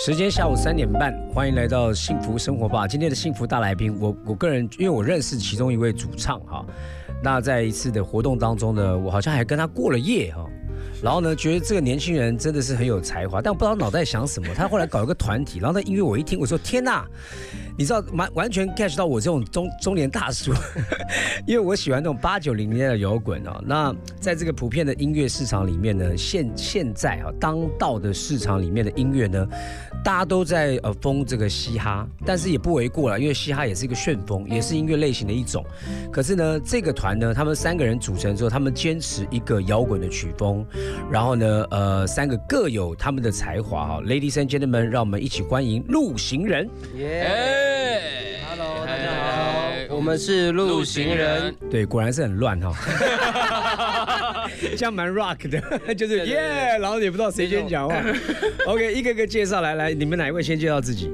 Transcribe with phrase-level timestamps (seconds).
[0.00, 2.86] 时间下午三点半，欢迎来到幸福生活吧。
[2.86, 6.64] 今天的幸福大来宾，我我个人因为我认识其中一位主唱哈，
[7.20, 10.46] 那在一次的活动当中呢，我好像还跟他过了夜哈。
[11.02, 14.48] 然后呢，觉得这个年轻人真的是很有才华，但我不知道脑袋想什么。
[14.54, 17.04] 他后来搞一个团体，然后那音乐我一听，我说天哪！
[17.78, 20.52] 你知道完完全 catch 到我这种中中年大叔，
[21.46, 23.62] 因为我喜欢那种八九零年代的摇滚哦。
[23.64, 29.46] 那在这个普遍的音乐市场里面呢，现现在哦当道的市场里面的音乐呢，
[30.02, 35.64] 大家都在呃封这个嘻哈，但是也不为过了，因为嘻哈也是一个旋风，也是音乐类型的一种。
[36.10, 40.66] 可是呢，这个团呢，他们三个人组成之后，他们坚持一个摇滚的曲风，
[41.08, 44.00] 然后呢，呃，三个各有他们的才华哈。
[44.02, 46.68] Ladies and gentlemen，让我们一起欢迎陆行人。
[47.78, 48.40] 耶。
[48.48, 49.04] Hello，大家
[49.88, 51.54] 好，我们是路行人。
[51.70, 57.94] 对，果然是很乱哈， 这样蛮 rock 的，就是耶，然后也不知道谁先讲话。
[58.66, 61.10] OK，一个个介绍来，来，你们哪一位先介绍自己？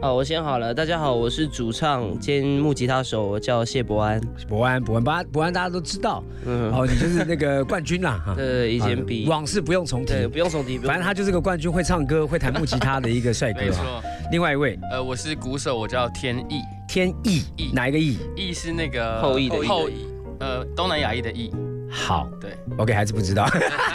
[0.00, 0.74] 好，我先好了。
[0.74, 4.20] 大家好，我是主唱兼木吉他手，我叫谢伯安。
[4.48, 6.24] 伯安，伯安，伯安，伯安，大家都知道。
[6.44, 8.20] 嗯，哦，你就是那个冠军啦。
[8.24, 8.34] 哈。
[8.38, 10.76] 对，以前比往事不用重提，不用重提。
[10.78, 13.60] 反正他就是个冠军，会唱歌，会弹木吉他的一个帅哥。
[13.60, 13.84] 没错。
[14.32, 16.60] 另外一位，呃，我是鼓手，我叫天意。
[16.88, 18.18] 天意，意哪一个意？
[18.36, 19.94] 意是那个后羿的后羿，
[20.40, 21.52] 呃，东南亚裔的裔。
[21.92, 23.46] 好，对，OK，还是不知道，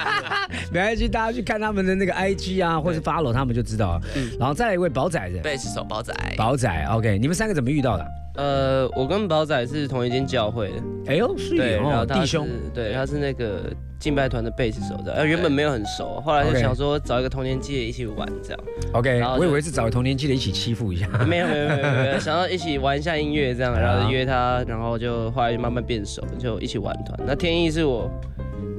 [0.72, 4.02] 没关系，大家去看他们的那个 IG 啊，或是 follow 他们就知道了。
[4.16, 8.06] 嗯，然后再来一位宝仔的贝斯手宝仔，宝仔，OK，你们三个怎么遇到的？
[8.36, 10.76] 呃，我跟宝仔是同一间教会的，
[11.08, 13.64] 哎呦，是哦，弟兄，对，他是那个
[14.00, 18.59] 敬拜团的贝斯手的，呃，原本没有很熟，后来就想说找一个同年纪的一起玩这样
[18.94, 27.20] ，OK，我以为是找个同年纪的一起欺负一下，没有没有没有没有，想要一起玩一下音乐这样，然后约他，然后就后来就慢慢变熟，就一起玩团。
[27.26, 28.09] 那天意是我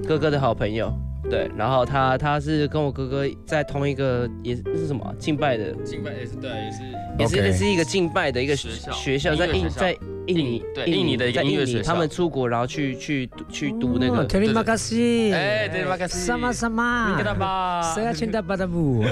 [0.06, 0.92] 哥哥的好朋友。
[1.28, 6.82] 对，然后他他是跟我哥哥在同一个，也是什么敬拜的，敬拜也是对，也是
[7.18, 9.94] 也是也是一个敬拜的一个学校，在印在。
[10.28, 14.24] 印尼对印尼的一个音乐学校，他们出国然后去去去读那个。
[14.26, 17.08] 特里马卡西，哎，特里马卡西，什么什么？
[17.10, 17.94] 你跟他吧。
[17.94, 19.02] 谁要签他巴达布？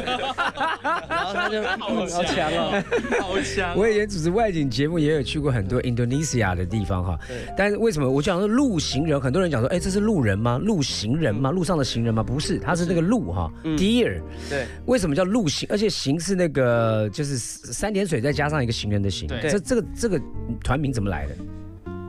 [1.08, 2.84] 然后他就好强哦，
[3.20, 3.74] 好强。
[3.76, 7.18] 我以前主持外景节目也有去过很多 Indonesia 的地方哈。
[7.56, 9.18] 但是为什么我讲说路行人？
[9.18, 10.58] 很多人讲说，哎，这是路人吗？
[10.62, 11.50] 路行人吗？
[11.50, 12.22] 路上的行人吗？
[12.22, 14.20] 不是，他是那个路哈，Deer。
[14.50, 14.66] 对。
[14.84, 15.66] 为什么叫路行？
[15.72, 19.26] 而且行是那个就是三点水再加上一个行人的行。
[19.40, 20.20] 这这个这个
[20.62, 21.05] 团名怎么？
[21.06, 21.32] 来的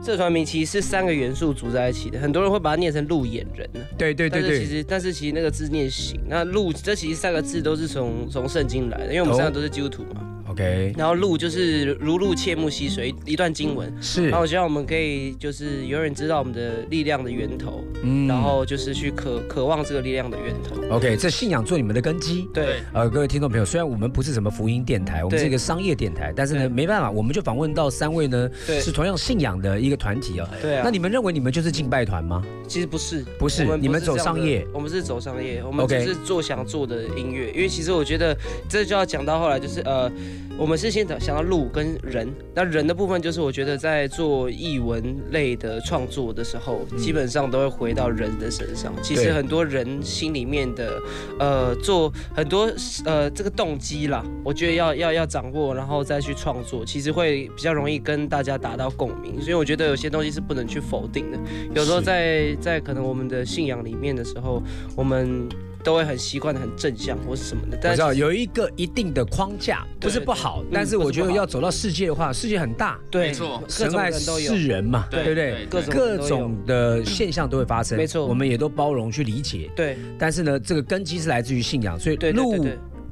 [0.00, 3.80] 这团名其实是三个元素组在一起的，很多人会把它念成路演人呢。
[3.98, 10.37] 对对对对，其实但是其实那个字念行，那路这其实三个字都是从从圣经来的，因为我们三个都是基督徒嘛。
[10.50, 14.28] OK，然后路就是如露切木溪水一段经文，是。
[14.28, 20.80] 然后我希望我们可以就是有人知道我们的力量的源头，嗯，然后就是去渴渴望这个力量的源头。
[20.90, 22.48] OK，这信仰做你们的根基。
[22.54, 30.48] 对，呃，各位听众朋友，虽然我们不是什么福音电台，我们是一个商业电台，但是呢，没办法，我们就访问到三位呢，是同样信仰的一个团体啊。
[30.62, 30.82] 对啊。
[30.82, 32.42] 那你们认为你们就是敬拜团吗？
[32.66, 37.50] 其实不是，不是，你们走商业，我们是走商业，我们只是做想做的音乐。
[37.50, 38.36] 因为其实我觉得
[38.66, 40.10] 这就要讲到后来，就是呃。
[40.58, 48.92] 我们是先想想到路跟人，那人的部分就是我觉得在做译文类的创作的时候，基本上都会回到人的身上。
[49.00, 51.00] 其实很多人心里面的，
[51.38, 52.68] 呃，做很多
[53.04, 59.40] 呃这个动机啦，我觉得要要要掌握，然后再去创作，其实会比较容易跟大家达到共鸣。
[59.40, 61.38] 所以我觉得有些东西是不能去否定的。
[61.72, 64.60] 有时候在在可能我们的信仰里面的时候，
[64.96, 65.48] 我们。
[65.88, 75.64] 都会很习惯的很正向或是什么的，但是有一个一定的框架，不是不好，但是我觉得要走到世界的话，世界很大，对，没错，神爱世人嘛，对不对？
[75.70, 79.96] 各种各种的现象都会发生，没错，我们也都包容去理解，对。
[80.18, 82.66] 但是呢，这个根基是来自于信仰，所以路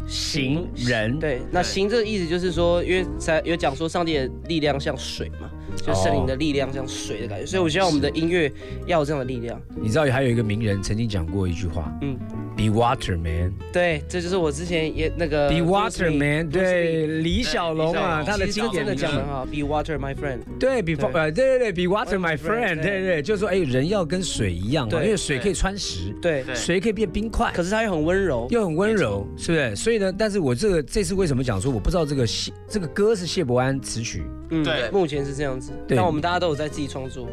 [0.06, 5.50] 行人，对，那行这个意思就是说，因为才有讲说上帝的力量像水嘛。
[5.76, 8.50] 就森林的力量像水的感觉，所以我希望我们的音乐
[8.86, 9.60] 要有这样的力量。
[9.74, 12.16] 你知道还有一个名人曾经讲过一句话，嗯
[12.56, 13.52] ，Be water man。
[13.72, 16.48] 对，这就是我之前也那个 Be water man。
[16.48, 20.40] 对，李小龙啊，他的经典的讲很好，Be water my friend。
[20.58, 22.82] 对，Be 呃，对对对，Be water my friend。
[22.82, 29.74] 对对，就是说，哎，人要跟水一样嘛，因为水可以穿石，对，水可以变冰块，可是它又很温柔，又很温柔，是不是？
[29.76, 34.24] 所以呢，但是我这个这次为什么讲说我不知道这个谢这个歌是谢伯安词曲？
[34.50, 35.72] 嗯，对，目前是这样子。
[35.88, 37.28] 但我们大家都有在自己创作，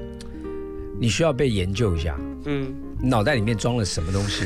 [1.00, 2.18] 你需要被研究一下。
[2.46, 4.46] 嗯，脑袋里面装了什么东西？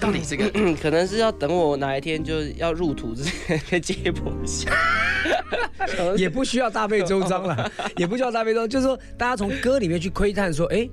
[0.00, 4.70] 到底这个嗯，可能是要等我哪一天就要入土之前可以接驳一下。
[6.16, 10.88] 也不需要大费周章了， 也不需要大费周章，就是说大家从歌里面去窥探说，哎，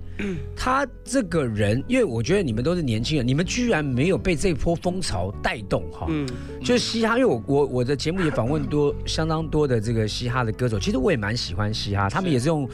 [0.55, 6.27] 他这个人，因为我觉得你们都是年轻人，你们居然没有被这波风潮带动哈，嗯，
[6.63, 12.69] 就是嘻哈，因为我我我的节目也访问多相当多的这个嘻哈的歌手，其实我也蛮喜欢嘻哈，他们也是用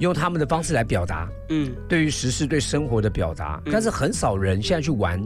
[0.00, 5.20] 用他们的方式来表达，嗯，对于时事对生活的表达，但是很少人现在去玩。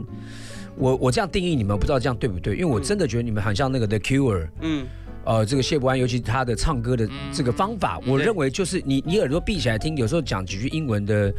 [0.77, 2.53] 我我这样定义你们，不知道这样对不对？
[2.53, 4.85] 因为我真的觉得你们很像那个 The Cure，嗯，
[5.23, 11.33] 呃，这个谢伯安，尤其他的唱歌的这个方法，我认为就是你你耳朵闭起来听，有时候讲几句英文的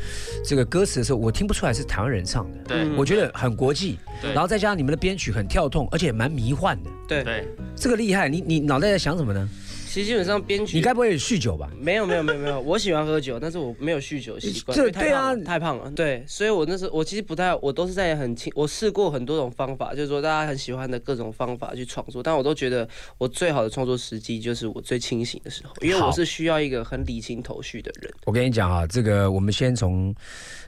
[0.44, 7.22] 这个歌词的时候，我听不出来是台湾人唱的，对我觉得很国际，对然后再加上你们的编曲很跳痛，而且蛮迷幻的，对。
[7.22, 8.28] 对，这个厉害。
[8.28, 9.48] 你你脑袋在想什么呢？
[9.96, 11.70] 其实基本上编曲，你该不会也酗酒吧？
[11.80, 14.76] 没有没有没有没有，我喜欢喝酒，但是我没有酗酒的习惯。
[14.76, 28.12] 这对啊太胖了，对，所以我那时候我其实不太，我都是在很清，我试过很多种方法，就是说大家很喜欢的各种方法去创作，但我都觉得我最好的创作时机就是我最清醒的时候，因为我是需要一个很理清头绪的人。
[28.26, 30.14] 我跟你讲啊，这个我们先从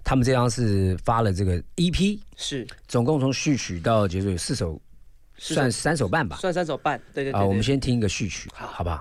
[0.03, 4.81] 他们这张是发了这个 EP，是总共从序曲到结束有四首，是
[5.39, 6.37] 算三首半吧。
[6.37, 9.01] 算三首半，对对对啊，我们先听一个序曲，好不好？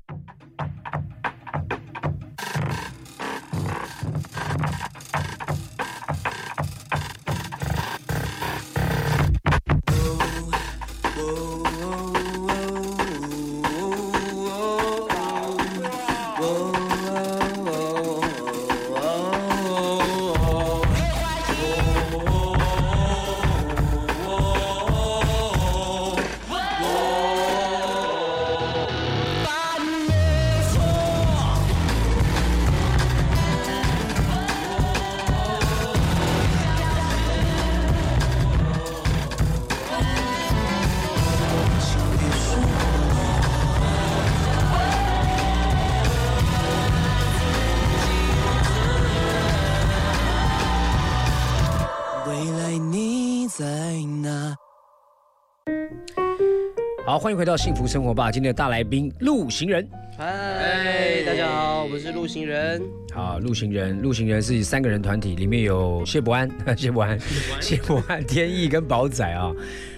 [57.17, 58.31] 好，欢迎回到幸福生活吧。
[58.31, 62.79] 今天的大来宾陆行人，嗨，大家好，我是陆行人。
[63.11, 66.47] 好，陆行人，陆行人是三个人团体，里面有谢伯 安、
[66.77, 67.19] 谢伯安、
[67.59, 69.51] 谢伯安、天意跟宝仔啊。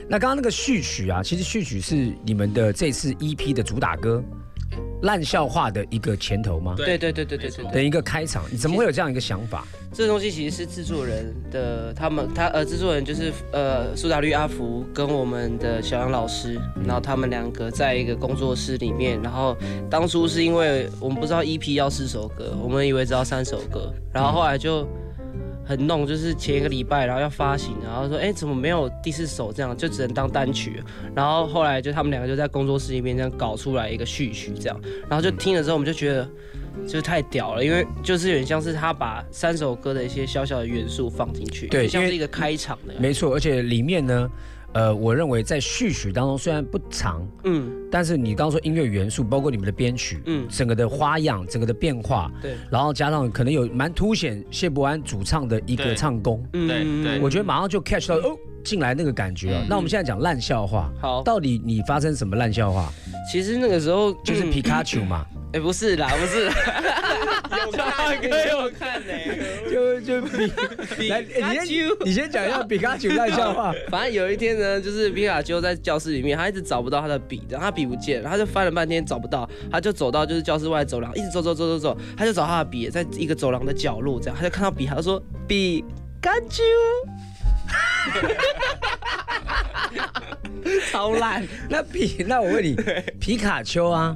[0.07, 4.23] 那刚刚那个序曲啊，其实序曲是你们的这次 EP 的主打歌，
[5.03, 6.73] 烂笑话的一个前头吗？
[6.75, 7.71] 对对对对对对对。
[7.71, 9.65] 的一个开场，你怎么会有这样一个想法？
[9.93, 19.57] 这东西其实是制作人的，他们他呃制作人就是呃苏打绿阿福跟我们的小杨老师，然后他们两个在一个工作室里面，然后
[19.89, 24.87] 当初是因为我们不知道 EP 要四首歌，我们以为只要三首歌，然后后来就
[25.69, 30.81] 很弄，就是前一个礼拜然后要发行，然后说哎怎么没有第四首这样，就只能当单曲，
[31.15, 36.27] 然后后来就他们两个就在工作室里面这样搞出来一个序曲这样，然后就听了之后我们就觉得。
[36.85, 42.93] 就是太屌了，因为就是有点像是他把三首歌的一些小小的元素放进去，对像是一个开场的。
[42.97, 44.29] 没错，而且里面呢，
[44.73, 50.47] 呃，我认为在序曲当中虽然不长，嗯，但是你刚刚说音乐元素，包括你们的编曲，嗯。
[50.49, 56.67] 整个的花样，整个的变化，对，然后加上可能有蛮凸显谢伯安主唱的一个唱功，嗯。
[56.67, 57.19] 对对。
[57.19, 59.61] 我觉得马上就 catch 到哦进来那个感觉了。
[59.63, 59.67] 嗯。
[59.69, 62.91] 那我们现在讲烂笑话，好，到底你发生什么烂笑话？
[63.31, 66.45] 其实那个时候就是皮卡丘嘛，哎、不是啦，不是。
[66.45, 66.53] 啦，
[68.49, 69.13] 有看看呢、
[69.71, 73.73] 就就皮， 来你先你先讲一下比卡丘烂笑话。
[73.89, 85.83] 反正有一天呢，就是皮卡丘在教室里面，他一直找不到他的笔，然后他笔不见了，他就翻了半天找不到，他就走到就是教室外走廊，一直走走走走走，他就找他的笔，在一个走廊的角落，这样他就看到笔，他就说比
[86.21, 86.63] 卡丘，
[90.91, 92.75] 超烂，那皮，那我问你，
[93.19, 94.15] 皮卡丘啊，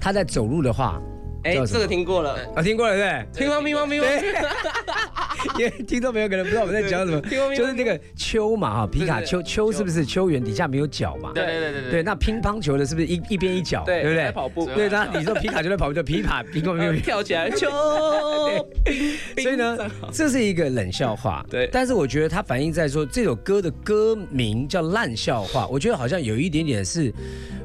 [0.00, 1.00] 他在走路的话，
[1.44, 3.24] 哎、这个听过了，啊，听过了对。
[3.32, 3.46] 不对？
[3.46, 7.20] 乒乓乒乓乒乓，因为听众朋友可能不知道我们在讲什么，
[7.56, 11.32] 就是那个丘嘛哈，皮卡丘，丘是不是丘园底下没有脚嘛？
[11.34, 14.24] 对对对对对，那乒乓球的是不是一一边一脚，对对不对？
[14.24, 14.66] 在跑步。
[14.66, 17.04] 对，那你说皮卡丘在跑步，就皮卡 乒乓呃乒乓。
[17.04, 17.70] 跳起来，球，
[19.42, 19.78] 所以呢，
[20.12, 21.42] 这是一个冷笑话。
[21.48, 21.66] 对。
[21.72, 27.10] 但是我觉得它反映在说这首歌的歌名叫烂笑话，我觉得好像有一点点是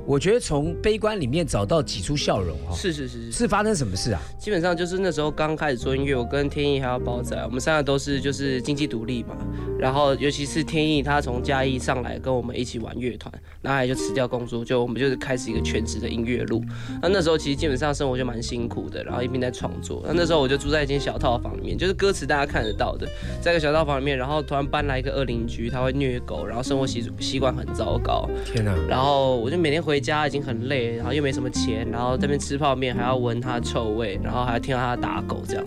[0.06, 2.76] 我觉得从悲观里面找到挤出笑容哈。
[2.76, 4.22] 是是是是，是发生什么事啊？
[4.40, 9.36] 基本上就是那时候刚开始做音乐，我跟天意还有宝仔，我们三个都是就是经济独立嘛。
[9.80, 16.64] 然后尤其是天意，他从嘉义上来跟我们一起玩乐团，然后也就辞掉工作，就我们就是开始一个全职的音乐路。
[17.02, 20.04] 那那时候其实基本上生活就蛮辛苦的，然后一边在创作。
[20.06, 23.08] 那那时候我就住在一间小套房里面，就是歌词大家看得到的，
[23.42, 28.30] 在一个小套房里面，然后突然搬来一个恶邻居，他会虐狗，然后生活习习惯很糟糕。
[28.46, 28.74] 天哪！
[28.88, 35.66] 然后我就每天回家已经很累，然后又没什么钱，然后这边吃泡面还要闻它的臭味，然后还要听到它打狗，这样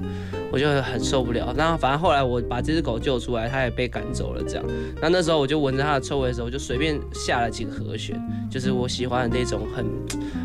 [0.50, 1.52] 我就很受不了。
[1.56, 4.64] 那反正后来我把这只狗救出来，它也被赶走了，这样。
[5.00, 8.20] 那那时候我就闻着它的臭味的时候，我就随便下了几个和弦，
[8.50, 9.84] 就是我喜欢的那种很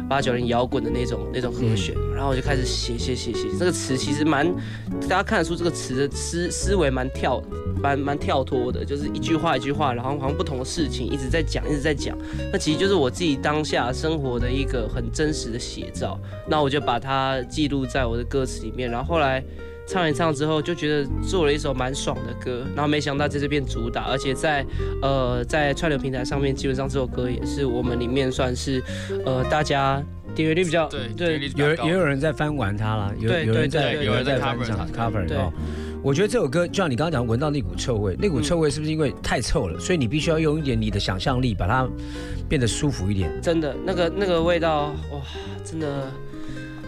[0.09, 3.47] 八九零摇滚的那种那种和弦，然后我就开始写写写写。
[3.57, 4.45] 这个词其实蛮，
[5.01, 7.41] 大家看得出这个词的思思维蛮跳
[7.81, 12.17] 蛮蛮跳脱的，就是一句话一句话，然后好像不同的事情一直在讲一直在讲。
[12.51, 16.19] 那其实就是我自己当下生活的一个很真实的写照。
[16.47, 19.43] 那我就把它记录在我的歌词里面，然后后来。
[19.85, 24.65] 唱一唱之后，就觉得做了一首蛮爽的歌，然后没想到在这边主打，而且在
[25.01, 28.81] 呃在串流平台上面，基本上这首歌也是我们里面算是
[29.25, 30.01] 呃大家
[30.33, 34.65] 点阅率比较对对，有人也有人在翻玩它了，有有人在有人在 cover
[34.95, 35.51] cover 哦。
[36.03, 41.87] 我觉得这首歌就像你刚刚讲，闻到那股臭味，那股臭味是不是因为太臭了，所以你必须要用一点你的想象力把它
[42.49, 43.31] 变得舒服一点？
[43.41, 45.21] 真的，那个那个味道哇，
[45.63, 46.11] 真的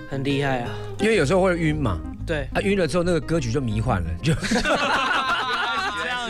[0.10, 0.70] 很厉害啊！
[1.00, 1.98] 因为有时候会晕嘛。
[2.28, 4.34] 对，他晕了之后，那个歌曲就迷幻了，就。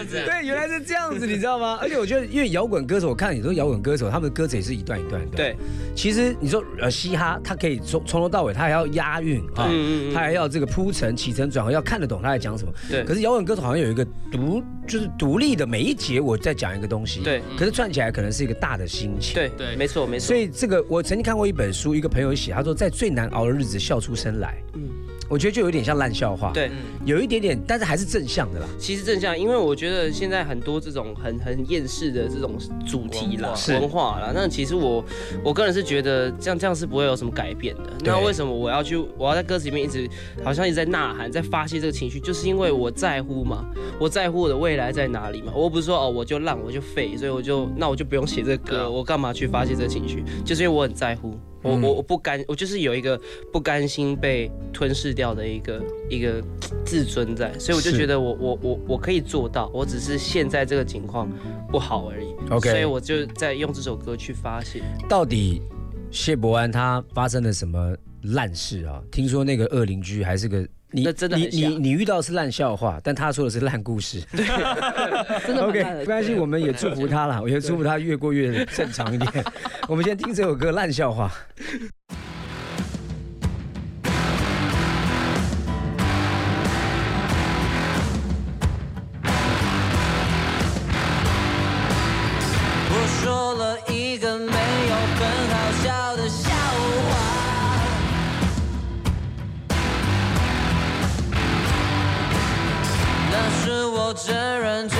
[0.06, 1.78] 对，原来是这样子，你知道吗？
[1.82, 5.38] 而且我觉得，因为摇滚歌手，我看很多摇滚歌手，他们的歌词也是一段一段的。
[5.38, 5.56] 对，
[5.96, 9.70] 其实你说呃嘻哈，它可以从从头到尾，它还要押韵啊，
[10.14, 12.72] 它还要这个铺陈起承转合，要看得懂他在讲什么。
[12.90, 13.04] 对。
[13.04, 17.22] 可是摇滚歌手好像有一个独，就是独立的每一节我在讲一个东西。
[17.22, 17.42] 对。
[17.58, 19.34] 可是串起来可能是一个大的心情。
[19.34, 20.28] 对对，没错没错。
[20.28, 24.62] 所以这个我曾经看过一本书，一个朋友写，他说在最难熬的日子笑出声来。
[24.74, 24.82] 嗯。
[25.28, 26.70] 我觉得就有点像烂笑话，对，
[27.04, 28.68] 有一点点，但是还是正向的啦。
[28.78, 32.56] 其实正向，因为我觉得现在很多这种很很厌世的这种
[32.86, 35.04] 主题啦、文化啦，那其实我
[35.44, 37.84] 我个人是觉得这样这样是不会有什么改变的。
[38.04, 40.08] 那为什么我要去我要在歌词里面一直
[40.44, 43.66] 好像一直在呐喊，在发泄这个情绪，就是因为我在乎嘛，
[44.00, 45.52] 我在乎我的未来在哪里嘛。
[45.56, 50.24] 我不是说哦我就烂我就废，所以我就那我就不用写这个歌，我干嘛去发泄这个情绪？
[50.46, 51.36] 就是因为我很在乎。
[51.66, 53.20] 我我我不甘，我就是有一个
[53.52, 56.42] 不甘心被吞噬掉的一个一个
[56.86, 61.28] 自尊在，所以我就觉得我我我我可以做到，我只是现在这个情况
[61.72, 62.28] 不好而已。
[62.52, 64.84] OK，所以我就在用这首歌去发泄。
[65.10, 65.62] 到底
[66.12, 69.02] 谢伯安他发生了什么烂事啊？
[69.12, 70.66] 听说那个恶邻居还是个。
[70.96, 74.22] 你真的你你你遇到是烂笑话，但他说的是烂故事。
[75.46, 79.46] 真的 OK，没关系，我们也祝福他了，我也祝福他越过越正常一点。
[79.88, 81.32] 我们先听这首歌《烂笑话》。
[104.08, 105.00] 我真人真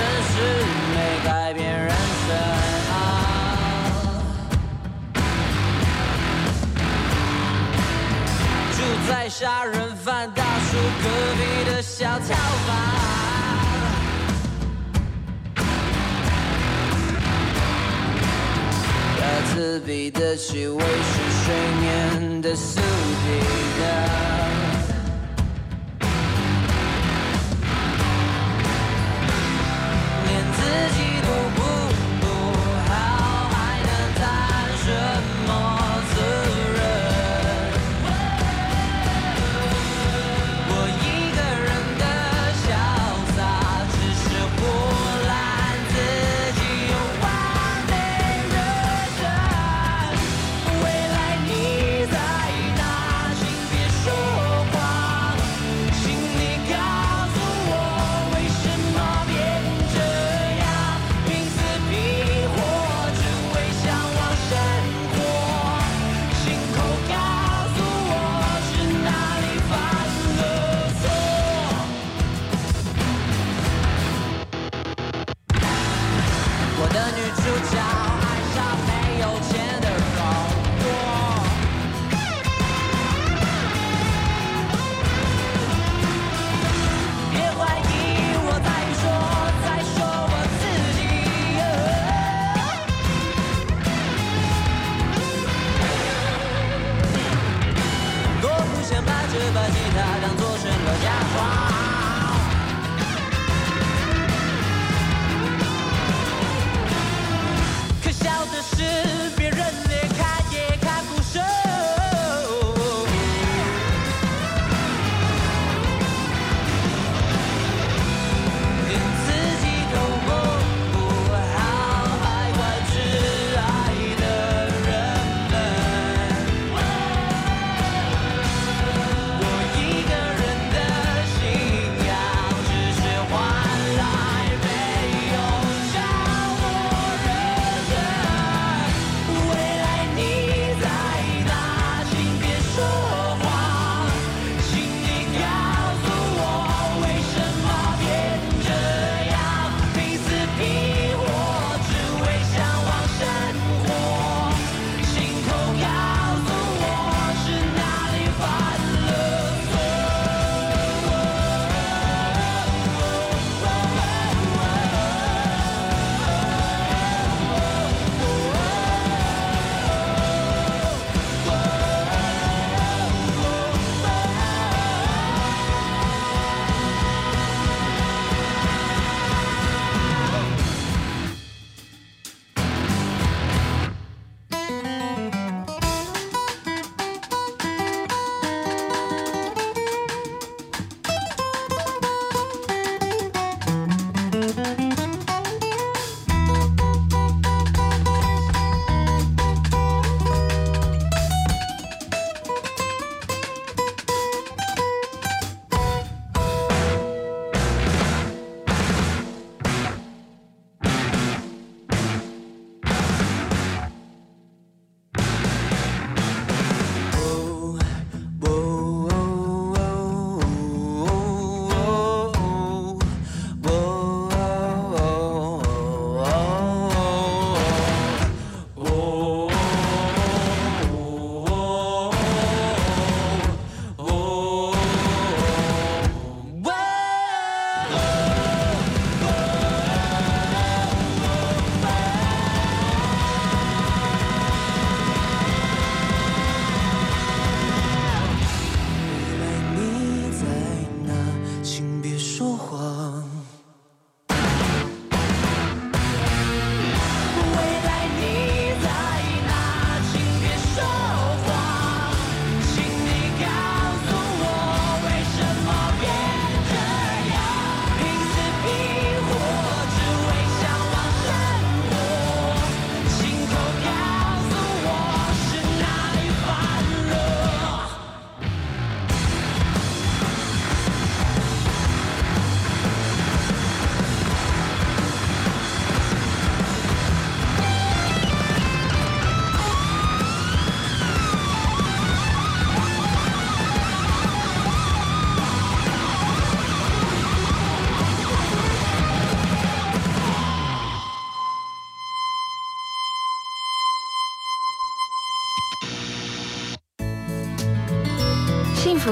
[0.92, 1.88] 没改变人
[2.26, 2.36] 生
[2.90, 2.92] 啊。
[8.72, 12.34] 住在杀人犯大叔隔壁的小套
[12.66, 12.68] 房，
[19.14, 19.20] 各
[19.54, 20.84] 自比得起维持
[21.44, 22.82] 睡眠的速匹
[23.78, 24.35] 的。
[30.66, 31.05] 说。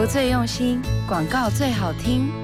[0.06, 2.43] 最用心，广告最好听。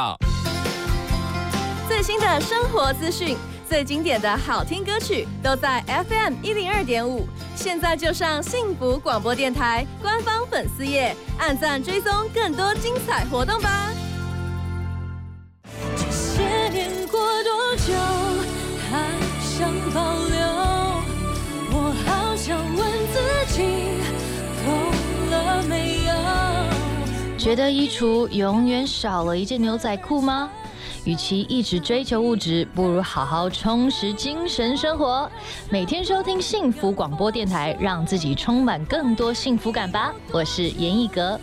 [1.87, 3.37] 最新的生活资讯，
[3.67, 7.27] 最经典的好听歌曲，都在 FM 一零二点五。
[7.55, 13.91] 现在就上幸福广播电台官方粉丝页，按赞追踪更多精彩活动吧。
[15.95, 17.93] 这些年过多久，
[18.89, 19.11] 还
[19.41, 20.39] 想保留？
[21.73, 22.79] 我好想问
[23.13, 23.15] 自
[23.53, 23.61] 己，
[24.65, 24.67] 够
[25.29, 26.11] 了没有？
[27.41, 30.47] 觉得衣橱永远少了一件牛仔裤吗？
[31.05, 35.27] 与其一直追求物质，不如好好充实精神生活。
[35.67, 40.13] 每天收听幸福广播电台，让自己充满更多幸福感吧。
[40.31, 41.39] 我是严艺格。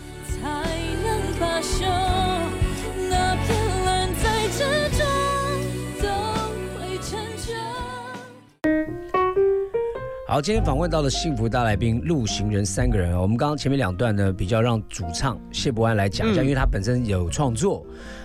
[10.31, 17.83] 好，今天访问到了幸福大来宾陆行人三个人哦，我们刚刚前面两段呢，比较让主唱谢伯安来讲一下，嗯因为他本身有创作，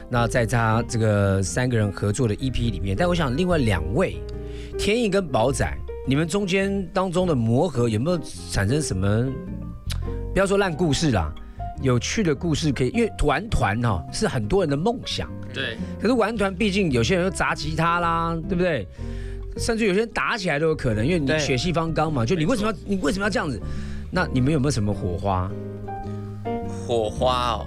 [0.10, 4.18] 那在他这个三个人合作的 EP 里面，但我想另外两位
[4.78, 5.66] 天意跟宝仔，
[6.06, 8.20] 你们中间当中的磨合有没有
[8.52, 9.26] 产生什么？
[10.34, 11.34] 不要说烂故事啦，
[11.82, 15.32] 有趣的故事可以，因为玩团哈是很多人的梦想。
[15.54, 18.86] 对，可是玩团毕竟有些人又砸吉他啦，对不对？
[19.58, 22.26] 甚至有些人打起来都有可能，因为你对血气方刚嘛。
[22.26, 23.60] 就你为什么要你为什么要这样子？
[24.12, 25.50] 那你们有没有什么火花？
[26.86, 27.66] 火花哦，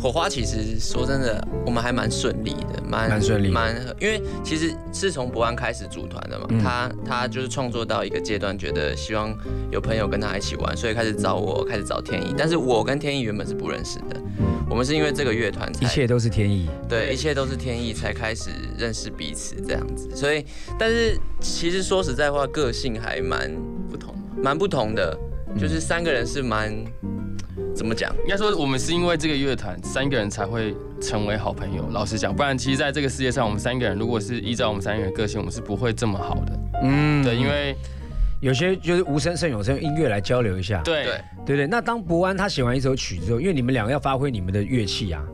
[0.00, 9.36] 火花其实说真的，我们还蛮顺利的，蛮蛮顺利蛮因为其实是从博安开始组团的嘛，嗯他他就是创作到一个阶段，觉得希望
[9.70, 12.34] 有朋友跟他一起玩，所以开始找我，开始找天意。
[12.36, 14.20] 但是我跟天意原本是不认识的，
[14.74, 16.68] 我们是因为这个乐团一切都是天意。
[16.88, 20.10] 对，一切都是天意，才开始认识彼此这样子。
[20.16, 20.44] 所以，
[20.76, 23.48] 但是其实说实在话，个性还蛮
[23.88, 24.12] 不同。
[24.42, 25.16] 蛮不同的，
[25.56, 26.74] 就是三个人是蛮
[27.72, 28.12] 怎么讲？
[28.24, 31.88] 应该说，我们是因为这个乐团三个人才会成为好朋友。
[31.92, 36.58] 老实讲，不然其实在这个世界上，我们三个人如果是依照我们三个人的个性，我们是不会这么好的。
[36.82, 37.76] 嗯，对，因为
[38.44, 40.82] 有些就是无声胜有声，用音乐来交流一下。
[40.84, 41.66] 对对对对？
[41.66, 45.24] 那当伯安他写完一首曲之后，因为你们两个要发挥你们的乐器啊，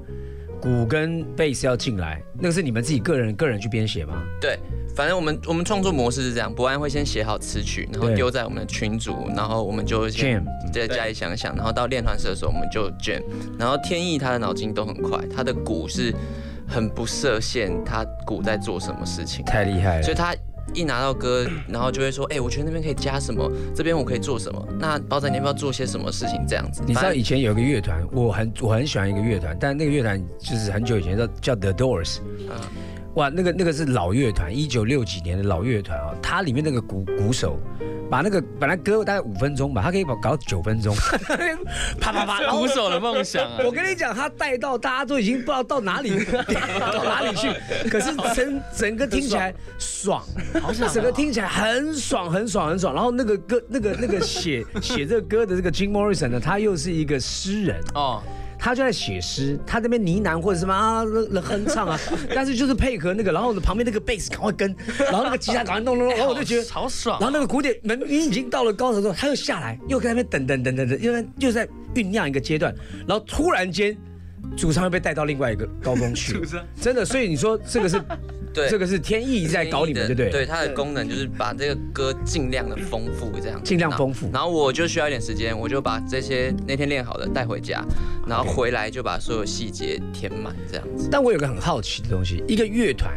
[0.61, 4.23] 鼓跟贝斯要进来，那个是你们自己个人个人去编写吗？
[4.41, 4.57] 对，
[4.95, 13.21] 反正我们我们创作模式是这样：博安会先写好词曲，然后丢在我们的群组，然后我们就先 Jam 再加以想想，然后到练团社的时候我们就 jam。
[13.59, 16.15] 然后天意他的脑筋都很快，他的鼓是
[16.69, 20.03] 很不设限，他鼓在做什么事情，太厉害了。
[20.05, 20.33] 所以他。
[20.75, 24.69] 一拿到歌， 然后就会说：“哎、我觉得那边可以加什么，这边我可以做什么。
[24.79, 26.45] 那包仔，你要不要做些什么事情？
[26.49, 32.57] 这样子。”你知道以前有个乐团，我很我很喜欢一个乐团，但那个乐团就是很久以前叫叫 The Doors，嗯
[33.15, 37.59] 哇，那个那个是老乐团，一九六几年的老乐团啊，它里面那个鼓鼓手
[38.09, 40.95] 把那个本来歌大概五分钟吧，他可以把搞九分钟，
[42.01, 43.59] 啪啪啪，鼓手的梦想啊。
[43.67, 46.25] 我跟你讲，他带到大家都已经不知道到哪里
[46.81, 47.49] 到哪里去，
[47.89, 50.25] 可是整 整个听起来爽，
[50.61, 52.95] 好像整个听起来很爽很爽很爽。
[52.95, 57.81] 然后那个歌那个那个写写这个歌的这个 Jim Morrison 呢，他又是一个诗人。
[57.95, 58.23] 哦，
[58.61, 61.03] 他就在写诗，他那边呢喃或者什么啊
[61.43, 61.99] 哼唱啊，
[62.35, 67.19] 但是就是配合那个，然后呢旁边那个贝斯赶快跟，然后那个吉他赶快弄弄弄，然后我就觉得 好爽。
[67.19, 72.75] 然后那个鼓点门你已经到了高潮之后，他又下来，又在那边等等等等等，又在又在酝酿一个阶段，
[73.09, 73.97] 然后突然间
[74.57, 77.99] 主唱又被带到另外一个高峰去了， 真的，所以你说这个是
[78.53, 80.31] 对这个是天意在搞你们，对不对？
[80.31, 87.85] 对，它的功能就是把这个歌尽量的丰富，这样尽量丰富然然后我就需要一点时间，我就把这些那天练好的带回家，
[88.27, 91.09] 然后回来就把所有细节填满，这样子。
[91.13, 93.13] 但我有个很好奇的东西，一个乐团，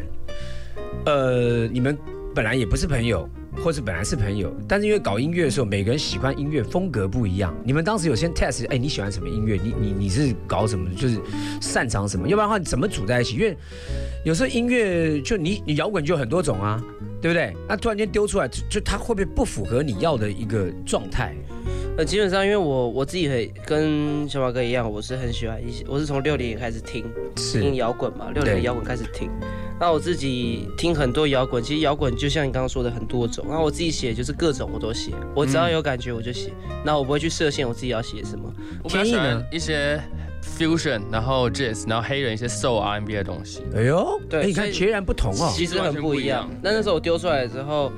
[1.06, 1.98] 呃，你们
[2.36, 3.28] 本来也不是朋友，
[3.62, 7.54] 或是本来是朋友，但是因为搞音乐的时候，每个人喜欢音乐风格不一样。
[7.64, 9.60] 你们当时有先 test，哎，你喜欢什么音乐？
[9.62, 10.90] 你你你是搞什么？
[10.96, 11.20] 就是
[11.62, 12.28] 擅长什么？
[12.28, 13.36] 要不然的话，你怎么组在一起？
[13.36, 13.56] 因为
[14.26, 16.82] 有时候音乐就你你摇滚就很多种啊，
[17.22, 17.54] 对不对？
[17.68, 21.34] 那突然间丢出来，就就它会不会不符合你要的一个状态？
[21.96, 29.30] 呃，基本上因为我我自己很跟小马哥一样，我是很喜欢一些，我是从六年开始听听摇滚嘛，六零摇滚开始听。
[29.80, 36.54] 那我自己听很多摇滚，其实摇滚就像你刚刚说的很多种，那我自己写就是各种我都写，我只要有感觉我就写，
[36.86, 38.54] 那我不会去设限我自己要写什么。
[38.84, 40.00] 我比较喜欢一些
[40.42, 43.62] fusion，然后 jazz，然后黑人一些 soul R&B 的东西。
[43.76, 45.52] 哎呦，对哎你看截然不同哦。
[45.54, 46.50] 其实很不一样。
[46.62, 47.92] 那那时候我丢出来之后，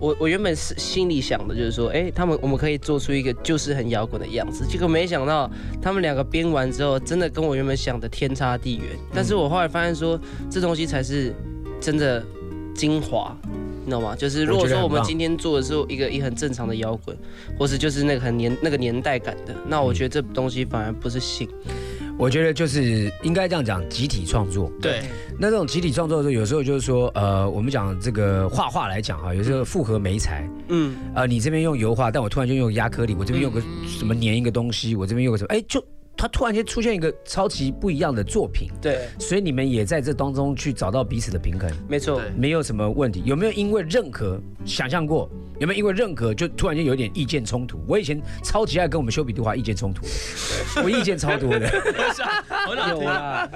[0.00, 4.66] 我我原本是心里想的就是说，哎，他们我们可以做出一个就是很摇滚的样子。
[4.66, 5.48] 结果没想到
[5.80, 8.86] 他们两个编完之后，真的跟我原本想的天差地远。
[9.14, 10.18] 但是我后来发现说，
[10.50, 11.32] 这东西才是
[11.80, 12.24] 真的
[12.74, 13.36] 精华。
[13.82, 14.14] 你懂吗？
[14.14, 17.16] 就是如果说我们今天做的是一个一很正常的摇滚，
[17.58, 21.48] 或是就是那个很年那个年代感的，那我觉得这东西反而不是新。
[22.18, 24.70] 我觉得就是应该这样讲，集体创作。
[24.80, 25.02] 对，
[25.38, 35.82] 那这种集体创作的时候，有时候就是说，呃，我们讲这个画画来讲哈，有时候复合媒材，嗯，呃，你这边用油画，但我突然就用亚克力，我这边用个什么粘一个东西，我这边用个什么，哎，就
[36.20, 38.68] 它突然间出现一个超级不一样的作品。
[38.78, 43.22] 对，所以你们也在这当中去找到彼此的平衡，没错，没有什么问题。
[43.24, 45.30] 有没有因为认可想象过？
[45.60, 47.78] 有没有因为认可就突然间有一点意见冲突？
[47.86, 50.02] 我以前超级爱跟我们修比杜华意见冲突，
[50.82, 51.70] 我意见超多的。
[52.90, 53.50] 有啦，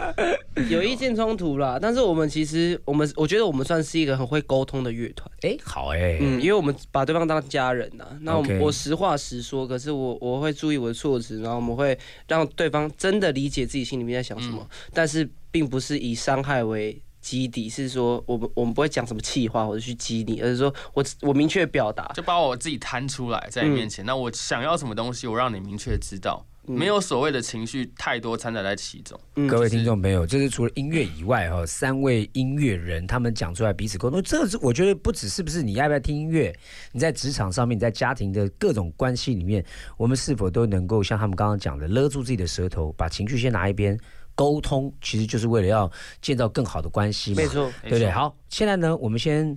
[0.69, 5.31] 有意见冲突啦，但是我们其实我们我觉得我们算是一个很会沟通的乐团。
[5.43, 11.97] 哎，好哎，嗯，因为我们把对方当家人呐、那我我实话实说，可是我我会注意我的措辞，然后我们会
[12.29, 17.01] 让对方真的理解自己心里面在想什么，但是并不是以伤害为。
[17.25, 24.05] 基底是说，我们我们不会讲什么气话或者去激你，而是说我我明确表达，就把我自己摊出来在你面前。
[24.05, 26.45] 那我想要什么东西，我让你明确知道。
[26.67, 29.19] 没有所谓的情绪太多掺杂在其中。
[29.37, 29.47] 嗯。
[29.47, 36.55] 各位听众朋友，这是除了音乐以外哈，三位音乐人他们讲出来彼此沟通，这是我觉得不只是不是你要不要听音乐，
[36.93, 39.65] 你在职场上面，你在家庭的各种关系里面，
[39.97, 43.99] 我们是否都能够像他们刚刚讲的，勒住自己的舌头，把情绪先拿一边，
[44.35, 45.91] 沟通，其实就是为了要
[46.23, 48.11] 建造更好的关系嘛，没错，对不对？
[48.11, 49.57] 好，现在呢，我们先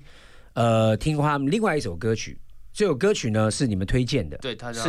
[0.54, 2.40] 呃听他们另外一首歌曲，
[2.74, 4.82] 这首歌曲呢是你们推荐的，对，他叫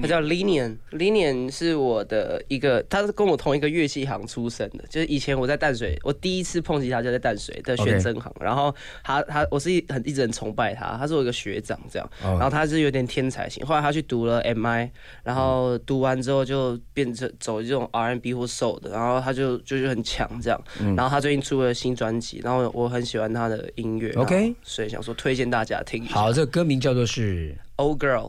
[0.00, 8.32] 他叫 Linian，Linian 是我的一个，他是跟我同一个乐器行出身的，就是以前我在淡水，我第一次碰吉他就在淡水的宣真行。
[8.40, 12.38] 然后他他我是一很一直很崇拜他，他是我一个学长这样，哦。
[12.38, 14.90] 然后他是有点天才型，后来他去读了 MI，
[15.22, 20.94] 然后读完之后就变成走这种 R&B 或 Soul 的，然后他就就是很强这样，嗯。
[20.94, 26.14] 然后他最近出了新专辑，然后我很喜欢他的音乐 OK 所以想说推荐大家听一下。
[26.14, 28.28] 好，这个歌名叫做是 Old Girl。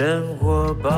[0.00, 0.90] 生活吧。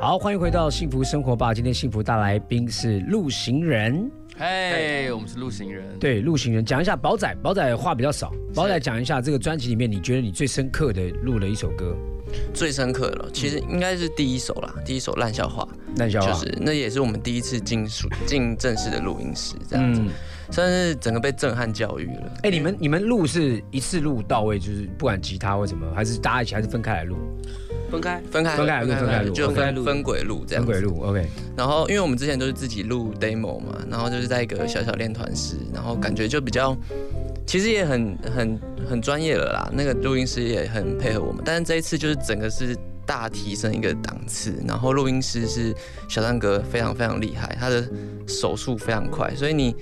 [0.00, 1.54] 好，欢迎回到幸福生活吧。
[1.54, 5.96] 今天幸福大来宾是陆行人，嘿，我们是陆行人。
[6.00, 11.96] 对，陆行人讲一下宝仔，宝仔话比较少，宝仔讲一下这个专辑里面你觉得你最深刻的录了一首歌，
[12.54, 15.66] 最深刻的了，其实应该是第一首啦，第一首烂笑话，
[15.96, 20.08] 烂笑话，就是那也是我们第一次进属进正式的录音室，这样子，嗯，
[20.50, 22.32] 算是整个被震撼教育了。
[22.42, 27.16] 哎，你们你们录是一次录到位，就是不管吉他或什么，还是大家一起，还是分开来录？
[27.90, 29.84] 分开，分开分开录分开录就分开录。
[29.84, 30.72] 分分轨录这样子。
[30.72, 36.74] 分轨录，OK，然后因为我们之前都是自己录 demo 嘛，然后就是在一个小小练团室，然后感觉就比较，
[37.52, 39.70] 其实也很很很专业了啦。
[39.74, 44.54] 那个录音师也很配合我们，但是这一次就是整个是大提升一个档次。
[44.66, 45.74] 然后录音师是
[46.08, 47.86] 小蛋哥，非常非常厉害，他的
[48.26, 49.76] 手速非常快，所以你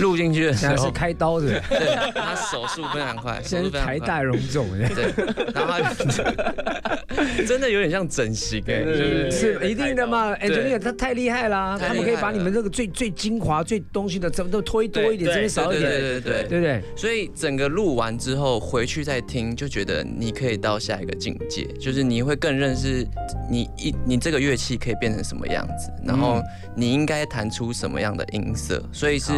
[0.00, 3.98] 录进去的时现在是，开刀的，对，他手速非常快， 现在是手速非常快。
[3.98, 5.12] 台大荣总的，对，
[5.54, 6.92] 然后他
[7.46, 11.94] 真的有点像整形哎、就是是一定的嘛，engineer 他太厉害啦，太厉害了。
[11.94, 16.82] 他们可以把你们这个最最精华、最东西的，怎么都推多一点，这边少一点，对对对对对？
[16.96, 23.06] 所以整个录完之后回去再听，就觉得你可以到下一个境界，就是你会更认识
[23.50, 26.40] 你一你这个乐器可以变成什么样子，然后
[26.74, 29.32] 你应该弹出什么样的音色，所以是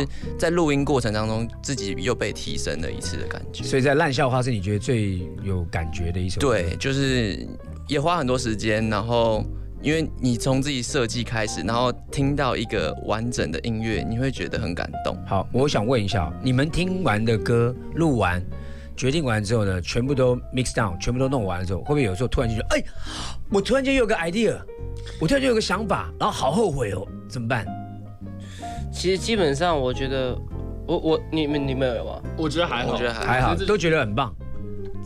[0.45, 3.65] 在录音过程当中自己又被提升了一次的感觉。
[3.65, 7.49] 所以在烂笑话是你觉得最有感觉的一首歌，对，就是
[7.89, 9.43] 也花很多时间，然后
[9.81, 15.17] 因为你从自己设计开始，然后听到一个完整的音乐，你会觉得很感动。
[15.27, 18.45] 好，我想问一下，你们听完的歌录完，
[18.95, 22.85] 决定完之后呢，全部都 mix down，全部都弄完了之后，会不会有时候突然就觉得，哎，
[23.49, 24.59] 我突然间有个 idea，
[25.19, 27.67] 我突然间有个想法，然后好后悔哦，怎么办？
[28.95, 30.39] 其实基本上我觉得，
[30.87, 32.23] 我我你们你们有吗？
[32.39, 34.33] 我觉得还好，我觉得还还好，都觉得很棒。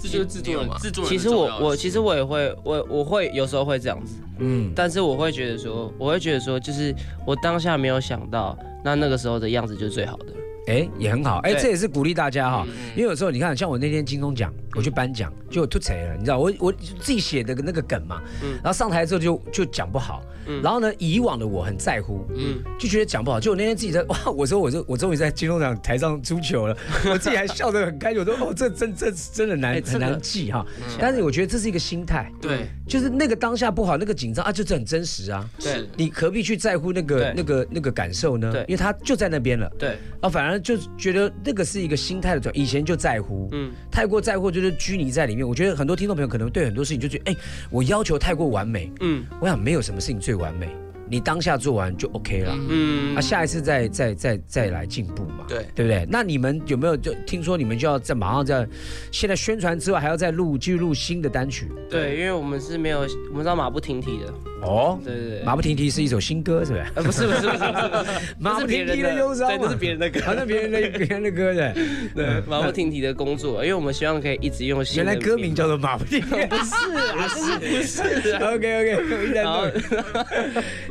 [0.01, 6.94] 这就是制作人制作人其实我我其实我也会我我会有时候会这样子，嗯，但是我会觉得说，我会觉得说，就是
[7.27, 10.27] 我当下没有想到，那那个时候的样子就是最好的。
[10.68, 18.20] 哎，也很好，哎，对这也是鼓励大家哈，因为有时候你看，像我那天金钟奖，我去颁奖就吐槽了，你知道，我我自己写的那个梗嘛，
[18.62, 20.22] 然后上台之后就就讲不好，
[20.62, 26.76] 然后呢，以往的我很在乎，嗯，就觉得讲不好，就我那天自己在 哇，我说我说我终于在金钟奖台上出糗了，
[27.11, 30.64] 我自己还笑得很开心，我说哦，这真这真的难很难记哈，
[31.00, 35.88] 但是我觉得这是一个心态，对，就是那个当下不好，那个紧张啊，就是很真实啊，对。
[35.96, 38.52] 你何必去在乎那个那个那个感受呢？
[38.52, 38.61] 对。
[38.68, 39.68] 因为他就在那边了。
[39.78, 45.47] 对，啊，反而就觉得那个是一个心态的转，以前就在乎，嗯，太过在乎就是拘泥在里面。
[45.47, 47.37] 我觉得很多听众朋友可能对很多事情就觉得，哎，
[47.71, 49.25] 我要求太过完美，嗯。
[49.40, 50.68] 我想没有什么事情最完美，
[51.09, 53.14] 你当下做完就 OK 了，嗯。
[53.16, 55.64] 啊，下一次再再再再来进步嘛，对。
[55.75, 56.07] 对不对？
[56.11, 58.66] 那你们有没有就听说你们就要在马上在
[59.12, 61.68] 现在宣传之外还要再录继续录新的单曲？
[61.88, 66.85] 对，因为我们是没有，我们知道马不停蹄的，哦，对对对，马不停蹄是一首新歌，是不是？
[66.94, 67.64] 呃不是不是不是。
[68.38, 71.75] 马不停蹄的忧伤嘛，这是别人的歌，好像别人的别人的歌的，
[72.14, 75.55] 对，马不停蹄的工作，因为我们希望可以一直用新原来歌名。
[75.55, 76.21] 叫做马不停。
[76.21, 76.27] 蹄。
[76.47, 76.73] 不是
[77.16, 77.29] 啊，
[77.83, 78.31] 是不是。
[78.33, 79.66] 啊？OK OK，我一直在然后，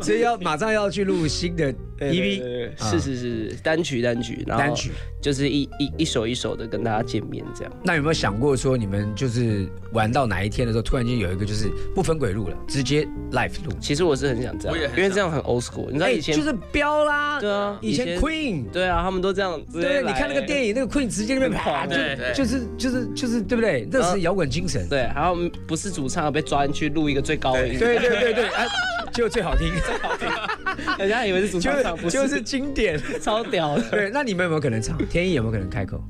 [0.01, 4.91] 所以要马上要去录新的 EP 啊是是是是单曲单曲，然后单曲。
[5.19, 7.73] 就是一一一首一首的跟大家见面这样。
[7.83, 13.73] 那有没有想过说，你们就是玩到哪一天的时候，突然间有一个就是不分轨路了，直接 live 录？
[13.81, 15.88] 其实我是很想这样，因为这样很 old school。
[15.88, 18.69] 你知道以前就是飙啦，对啊，以前 Queen。
[18.71, 19.60] 对啊，他们都这样。
[19.73, 20.75] 对，你看那个电影。
[20.75, 21.95] 那个 Queen 直接那边啪，就
[22.36, 23.88] 就是就是就是，对不对？
[23.91, 24.88] 那是摇滚精神。
[24.88, 28.67] 对，然后不是主唱被抓进去录一个最高音，对对对对，哎，
[29.12, 29.71] 结果最好听，
[30.99, 33.00] 人家以为是主唱唱，不是，就是经典。
[33.21, 33.84] 超屌的。
[33.89, 34.97] 对，那你们有没有可能唱？
[35.08, 36.02] 天意有没有可能开口？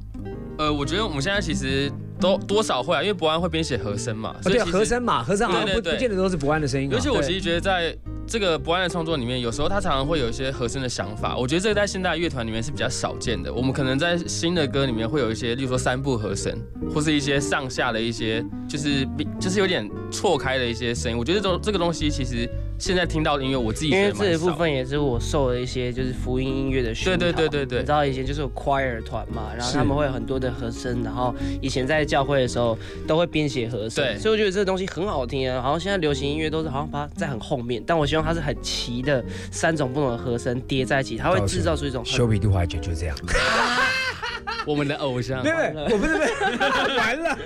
[0.57, 7.95] 呃，我觉得我们现在其实都多少会啊，因为博安会编写和声嘛，哦，对啊，和声嘛，和声好像不对对对不见得都是博安的声音而且我其实觉得在
[8.27, 13.51] 这个不安的创作里面，有时候他常常会有一些和声的想法，我觉得这个在现代乐团里面是比较少见的。
[13.53, 16.53] 我们可能在新的歌里面会有一些，例如说三部和声，
[16.93, 19.07] 或是一些上下的一些，就是
[19.39, 21.17] 就是有点错开的一些声音。
[21.17, 27.17] 我觉得这种这个东西其实现在听到的音乐，我自己因为这一部分也是我受了一些就是福音音乐的熏陶。
[27.17, 35.55] 对对对对对你知道以前就是有 choir 团嘛，然后他们会有很多的和声，然后以前在教会的时候都会编写和声，对所以我觉得这个东西很好听啊。
[35.55, 43.17] 然后现在流行音乐都是好像把它在很后面，但我希望它是很齐的三种不同的和声叠在一起，它会制造出一种修比杜华姐就这样。
[44.65, 45.41] 我们的偶像。
[45.41, 45.49] 没。
[45.49, 46.13] 有，没有我不是，
[46.99, 47.37] 完了，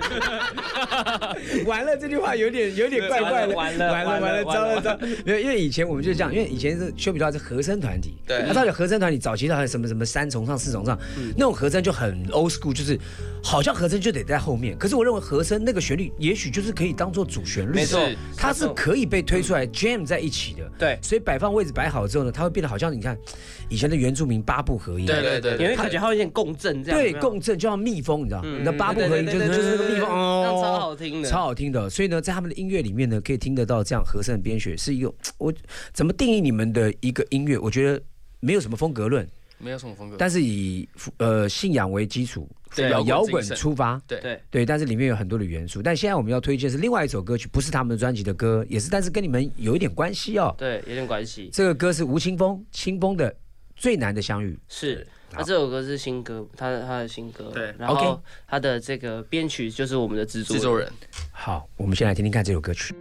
[1.66, 8.42] 完了，这句话有点有点怪怪的，完了完了完了，糟了糟了，没有，因为以前我们就这样，因为以前是修比杜华是和声团体，对。
[8.48, 10.98] 那到底和声团体早期的还有什么什么三重唱四重唱，
[11.36, 12.98] 那种和声就很 old school，就是
[13.40, 18.00] 好像和声就得在后面，可是我认为和声那个旋律也许就是可以当做主旋律，没错。
[18.00, 20.98] 是它是可以被推出来 jam 在一起的，对。
[21.02, 23.16] 所以摆放位置摆好之后呢，它会变得好像你看
[23.68, 28.60] 以前的原住民八部合一，对对对你会感觉它有点共振这样，对，共振就像蜜蜂，你知道，嗯。
[28.60, 31.90] 你的八部合一就是就是那个蜜蜂，这样超好听的，超好听的。
[31.90, 35.52] 所以呢，在他们的音乐里面呢，可以听得到这样和声的编曲，是一个我
[35.92, 37.58] 怎么定义你们的一个音乐？
[37.58, 38.00] 我觉得
[38.40, 39.26] 没有什么风格论，
[39.62, 44.02] 没有什么风格，但是以呃信仰为基础，对摇摇滚出发。
[44.08, 44.40] 对对。
[44.50, 45.80] 对，但是里面有很多的元素。
[45.80, 50.52] 但现在我们要推荐是另外一首歌曲，不是他们的专辑的歌，也是，但是跟你们有一点关系哦。
[50.58, 51.48] 对，有点关系。
[51.52, 53.30] 这个歌是吴青峰，青峰的
[53.76, 54.52] 《最难的相遇》。
[54.68, 60.90] 是，好那这首歌是新歌，他的他的新歌，对然后 OK 他的这个编曲就是我们的制作制作人。
[61.30, 62.92] 好，我们先来听听看这首歌曲。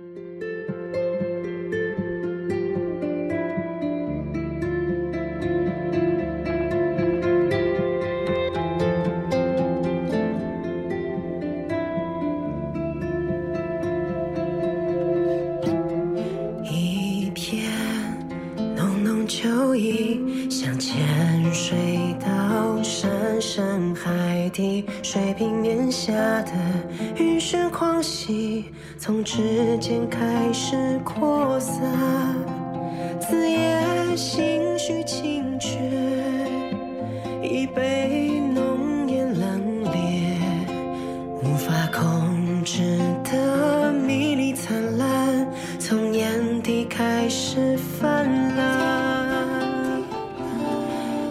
[48.00, 50.02] 泛滥，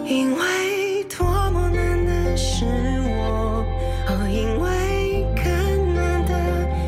[0.05, 2.65] 因为多么难得是
[3.03, 3.65] 我，
[4.29, 5.43] 因为更
[5.95, 6.33] 难得、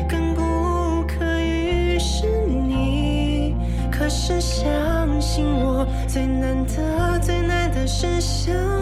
[0.08, 3.54] 更不可遇是你。
[3.90, 8.73] 可是相信我，最难的、最难的是相。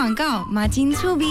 [0.00, 1.26] 广告，马金醋逼。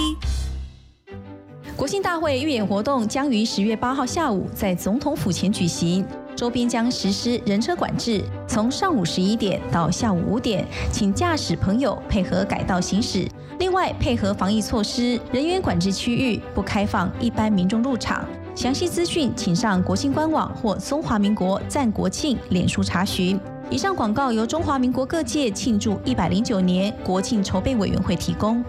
[1.76, 6.05] 国庆大会预演活动将于十月八号下午在总统府前举行，
[6.36, 13.28] 周边将实施人车管制，从上午十一点到下午五点，请驾驶朋友配合改道行驶。
[13.57, 18.24] 另外，配合防疫措施，人员管制区域不开放一般民众入场。
[18.53, 23.39] 详细资讯请上国庆官网或中华民国赞国庆脸书查询。
[23.72, 28.63] 以上广告由中华民国各界庆祝一百零九年国庆筹备委员会提供。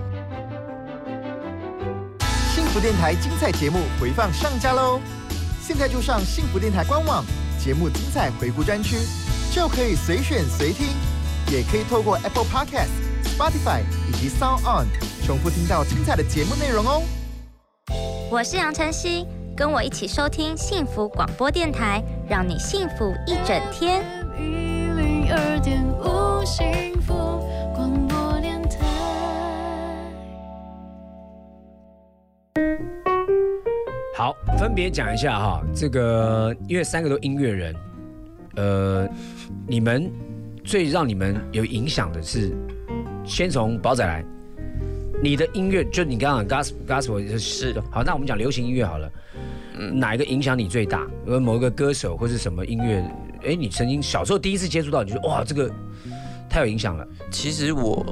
[2.54, 5.00] 幸福电台精彩节目回放上架喽！
[5.62, 7.24] 现在就上幸福电台官网
[7.58, 8.96] 节目精彩回顾专区，
[9.54, 10.88] 就可以随选随听，
[11.50, 12.90] 也可以透过 Apple Podcast、
[13.24, 14.86] Spotify 以及 Sound On
[15.26, 17.02] 重复听到精彩的节目内容哦。
[18.30, 19.26] 我是杨晨曦，
[19.56, 24.04] 跟我一起收听幸福广播电台，让你幸福一整天。
[25.32, 27.14] 二点五幸福
[27.72, 28.78] 广播电台。
[34.16, 37.76] 好，分别讲一下哈，这个因为三个都音乐人，
[38.56, 39.08] 呃，
[39.68, 40.10] 你们
[40.64, 42.52] 最让你们有影响的是，
[43.24, 44.24] 先从宝仔来，
[45.22, 49.08] 你的音乐就你刚刚 gospel gospel 是好，那我们讲流行音乐好了，
[49.92, 51.06] 哪一个影响你最大？
[51.26, 53.00] 呃，某一个歌手或是什么音乐？
[53.44, 55.70] 哎，你曾经小时候第一次接触到，你就说哇，这个
[56.48, 57.06] 太有影响了。
[57.30, 58.04] 其实我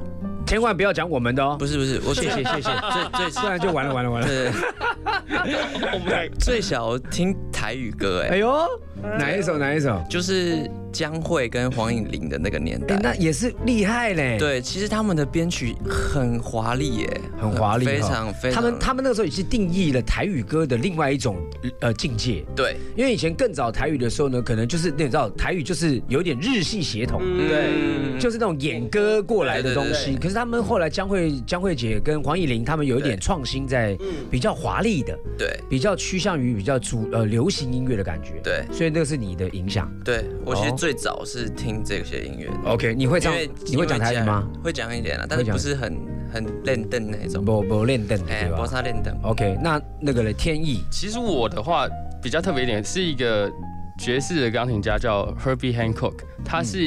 [0.46, 2.70] 千万不要讲我们的哦，不是不是，我谢谢谢谢，
[3.12, 4.26] 最最不然就完了完了完了。
[4.26, 4.50] 对，
[5.92, 8.66] 我们最小听台语歌哎，哎呦，
[9.02, 9.58] 哪一首？
[9.58, 10.02] 哪一首？
[10.08, 12.96] 就是江蕙跟黄颖玲的那个年代。
[12.96, 14.36] 哎，那也是厉害嘞。
[14.38, 18.52] 对，其实他们的编曲很华丽耶，很华丽，非常非常。
[18.52, 21.36] 他们他们那个时候也是定义了台语歌的另外一种
[21.80, 22.44] 呃境界。
[22.56, 30.16] 对，因为以前更早台语的时候呢，可能就是你知道台语就是有点日系血统，对，就是那种演歌过来的东西。
[30.16, 33.96] 可是他们后来江蕙江蕙姐跟黄颖玲他们有一点创新，在
[34.30, 38.40] 比较华丽的，对，比较趋向于比较主呃流行音乐的感觉。
[38.42, 39.90] 对，所以那个是你的影响。
[40.04, 42.48] 对我其实最早是听这些音乐。
[42.64, 43.34] OK，你会唱？
[43.66, 44.48] 你会讲台语吗？
[44.62, 45.98] 会讲一点啦，但是不是很
[46.32, 47.44] 很练凳那种。
[47.44, 49.14] 不不练凳，哎，不是练凳。
[49.22, 50.82] OK，那那个嘞，天意。
[50.90, 51.86] 其实我的话
[52.22, 53.50] 比较特别一点，是一个
[53.98, 56.14] 爵士的钢琴家叫 Herbie Hancock，
[56.44, 56.86] 他是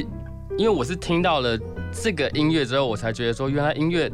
[0.56, 1.58] 因为我是听到了
[1.92, 4.10] 这个音乐之后，我才觉得说原来音乐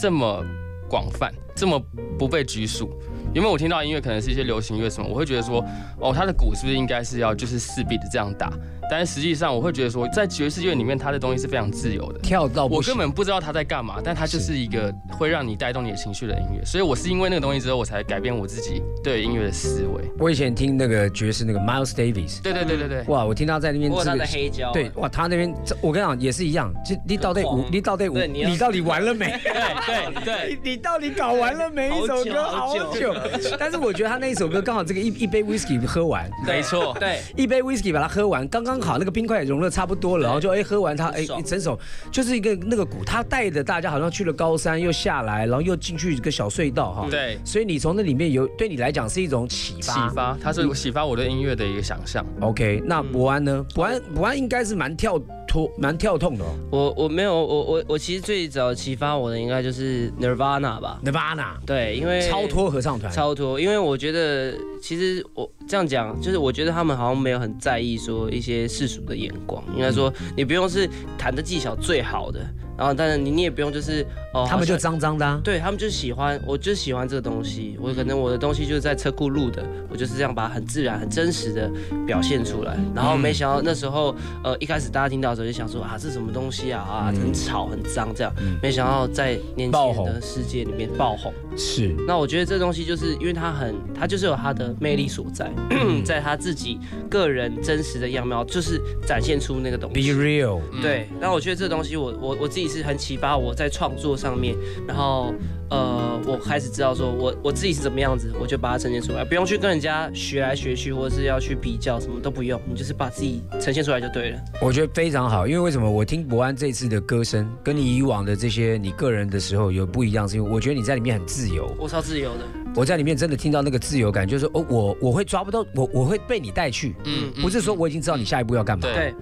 [0.00, 0.44] 这么
[0.88, 1.80] 广泛，这么
[2.18, 2.90] 不被拘束。
[3.34, 5.64] 因为我听到音乐可能是一些流行乐什么，我会觉得说，
[6.00, 8.50] 哦，他的鼓是不是应该是要就是四比的这样打？
[8.90, 16.64] 但是实际上我会觉得说，在爵士乐里面，它的东西是非常自由的，跳到我根本不知道他在干嘛，但他就是一个会让你带动你的情绪的音乐。
[16.64, 20.04] 所以我是因为那个东西之后，我才改变我自己对音乐的思维。
[20.18, 29.26] 我以前听那个爵士那个 Miles Davis，对对对对对，哇，我听他在那边我他的黑胶，对，哇，他那边我跟你讲也是一样，就你到底五，你到底五，你到底完了没？
[29.44, 31.88] 对对对，你到底搞完了没？
[31.88, 32.42] 一首歌？
[32.44, 33.14] 好久，
[33.58, 41.78] 但是我觉得他那一首歌刚好这个一一杯 whisky 喝完，没错，对，一杯 whisky 把它喝完，刚刚好，那个冰块融了差不多了，然后就哎喝完它，哎一整首
[42.10, 52.24] 就是一个那个鼓，他带着大家好像去了高山，又下来，然后又进去一个小隧道哈，对，所以你从那里面有对你来讲是一种启发，启发，它是启发我对音乐的一个想象。
[52.40, 53.64] OK，那伯安呢？
[53.74, 56.54] 伯安伯安应该是蛮跳脱、蛮跳痛的哦。
[56.70, 72.46] 我我没有，我我我其实最早启发我的应该就是 Nirvana 吧，Nirvana，对，因为超脱合唱团，超脱，因为我觉得其实我这样讲，就是我觉得他们好像没有很在意说一些世俗的眼光，应该说你不用是弹的技巧最好的。
[72.78, 77.76] 然后，但是你你也不用就是哦，他们就脏脏的、啊，对他们就喜欢，我就喜欢这个东西。
[77.80, 81.68] 我可能我的东西就是在车库录的，我就是这样把它很自然、很真实的
[82.06, 82.78] 表现出来。
[82.94, 84.14] 然后没想到那时候，
[84.44, 88.32] 呃，一开始大家听到的时候就想说啊，这什么东西啊啊，很吵、很脏这样。
[88.62, 91.34] 没想到在年轻人的世界里面爆红。
[91.56, 91.96] 是。
[92.06, 95.50] 那我觉得这东西就是因为它很，它就是有它的魅力所在，
[96.06, 96.78] 在他自己
[97.10, 100.12] 个人真实的样貌，就是展现出那个东西。
[100.12, 100.60] Be real。
[100.80, 101.08] 对。
[101.20, 102.67] 那我觉得这东西，我我我自己。
[102.68, 104.54] 是很启发我在创作上面，
[104.86, 105.34] 然后
[105.70, 114.40] 呃，我开始知道说我我自己是怎么样子，我就把它呈现出来，不用去跟人家学来学去，或者是要去比较，什么都不用，你就是把自己呈现出来就对了。
[114.62, 122.44] 我觉得非常好，因为为什么我听博安这次的歌声，跟你以往的这些你个人的时候有不一样，是因为我觉得你在里面很自由，我超自由的。
[122.76, 129.14] 我在里面真的听到那个自由感，就是哦，我我会抓不到，我我会被你带去，嗯，不是说我已经知道你下一步要干嘛，对。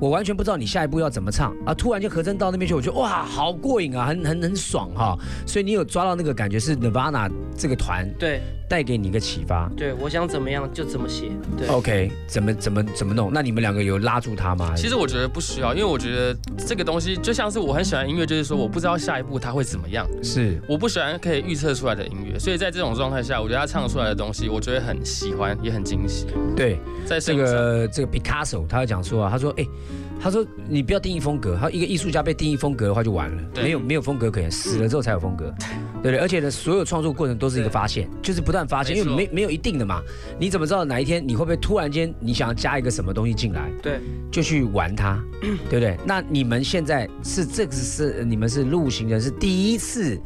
[0.00, 1.72] 我完全不知道你下一步要怎么唱啊！
[1.72, 5.16] 突然间和声到那边去，我觉得哇，好过瘾啊，很很很爽哈！
[5.46, 8.40] 所以你有抓到那个感觉，是 Nirvana 这个团对
[8.74, 9.70] 带给你一个启发。
[9.76, 11.30] 对，我想怎么样就怎么写。
[11.56, 13.30] 对，OK，怎么怎么怎么弄？
[13.32, 14.74] 那你们两个有拉住他吗？
[14.76, 26.26] 其实我觉得不需要，因为我觉得这个东西就像是我很喜欢音乐，就是说我不知道下一步它会怎么样，是我不喜欢可以预测出来的音乐，所以在这种状态下，我觉得他唱出来的东西，我觉得很喜欢，也很惊喜。
[26.56, 29.64] 对，在这个这个 Picasso 他讲说啊，他说哎。
[30.24, 35.54] 他说：“你不要定义风格，他一个艺术家被定义风格的话就完了，没有没有风格可言，死了之后才有风格，
[36.02, 36.16] 对不对？
[36.16, 40.00] 而且呢，所有创作过程都是一个发现，就是不断发现，因为没没有一定的嘛，
[40.38, 43.70] 你怎么知道哪一天你会不会突然间你想要加一个什么东西进来？
[43.82, 44.00] 对，
[44.32, 45.22] 就去玩它，
[45.68, 45.94] 对不对？
[46.06, 50.18] 那你们现在是这个是你们是陆行人是第一次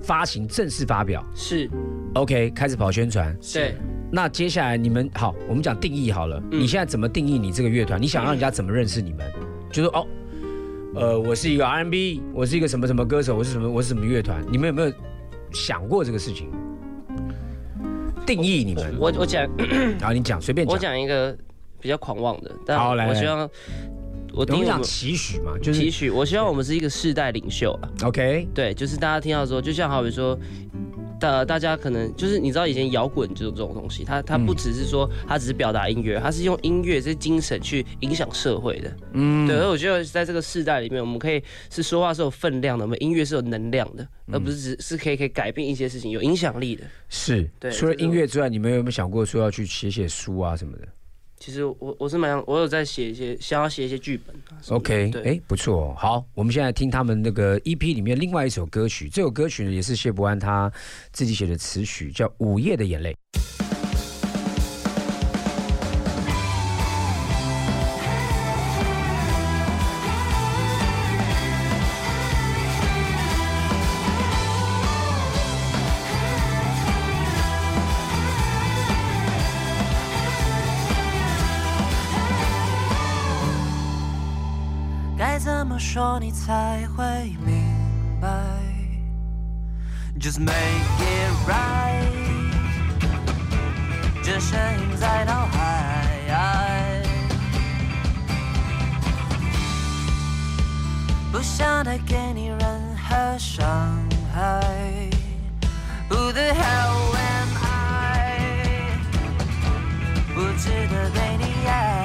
[0.00, 1.68] 发行正式发表，是
[2.14, 3.76] OK 开始跑宣传，对。”
[4.14, 6.38] 那接下来你们好，我们讲定义好了。
[6.50, 7.98] 嗯、你现在怎么定义你这个乐团？
[7.98, 9.26] 你想让人家怎么认识你们？
[9.72, 10.06] 就是哦，
[10.94, 14.44] 呃，我是一个 R&B，我是一个什么什么歌手，我是什么，我是什么乐团？
[14.50, 14.92] 你们有没有
[15.50, 16.50] 想过这个事情？
[18.26, 18.94] 定义你们？
[19.00, 19.48] 我我讲，
[19.98, 20.72] 然后你讲，随便讲。
[20.74, 21.36] 我讲一个
[21.80, 23.38] 比较狂妄的，但好来，我希望
[24.34, 26.10] 我我讲期许嘛，就是期许。
[26.10, 27.88] 我希望我们是一个世代领袖啊。
[28.04, 30.38] OK，对，就是大家听到说，就像好比说。
[31.22, 38.96] 大大家可能就是你知道以前摇滚就是这种东西，它它不只是说它只是表达音乐，它是用音乐这精神去影响社会的。
[39.12, 39.56] 嗯，对。
[39.56, 46.82] 而我觉得在这个世代里面，我们可以是说话是有分量的，我们音乐是有能量的，而不是只是可以可以改变一些事情，有影响力的。
[47.08, 47.70] 是，对。
[47.70, 50.88] 除了音乐之外，你们有没有想过说要去写写书啊什么的？
[51.44, 54.32] 其实我我是蛮我有在写一些想要写一些剧本。
[54.68, 60.72] OK，哎，不错，好，我们现在听他们那个 EP 里面另外一首歌曲，这首歌曲呢也是谢伯安他
[61.10, 63.12] 自己写的词曲，叫《午夜的眼泪》。
[85.92, 87.04] 说你才会
[87.44, 87.62] 明
[88.18, 88.26] 白。
[90.18, 92.06] Just make it right，
[94.22, 97.02] 这声音在脑海，
[101.30, 103.68] 不想再给你任何伤
[104.32, 104.62] 害。
[106.08, 108.38] Who the hell am I？
[110.34, 112.01] 不值得被你爱。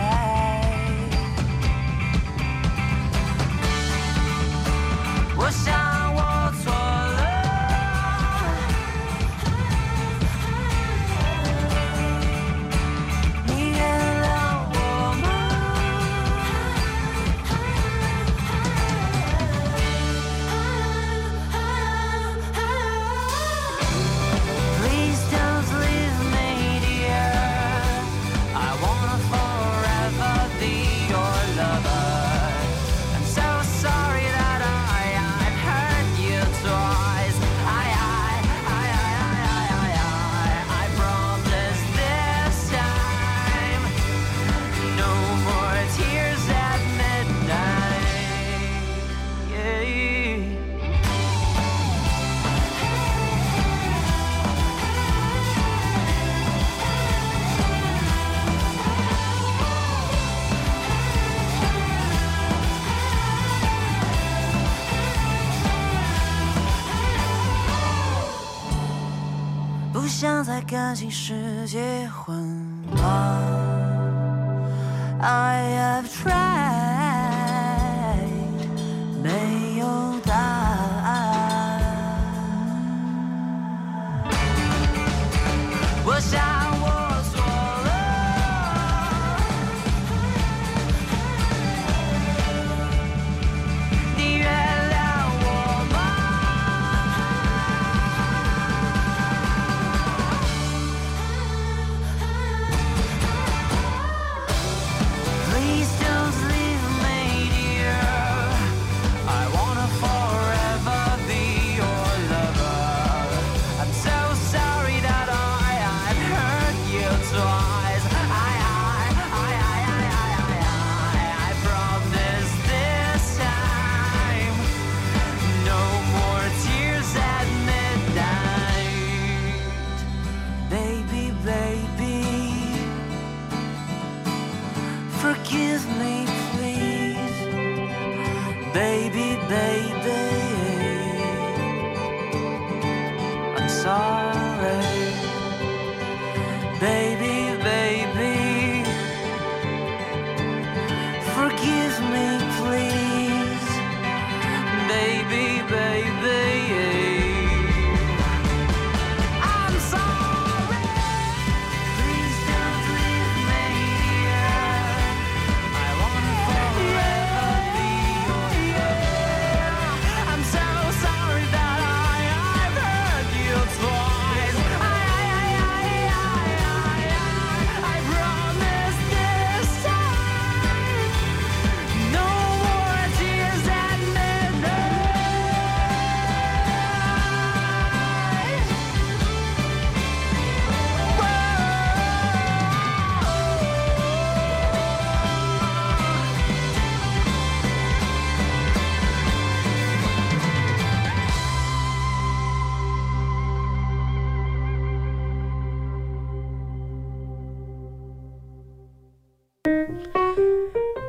[5.38, 5.97] 我想
[70.68, 72.36] 感情世界混
[72.92, 73.08] 乱。
[75.22, 76.36] I have tried，
[79.24, 81.82] 没有答案。
[86.06, 86.57] 我想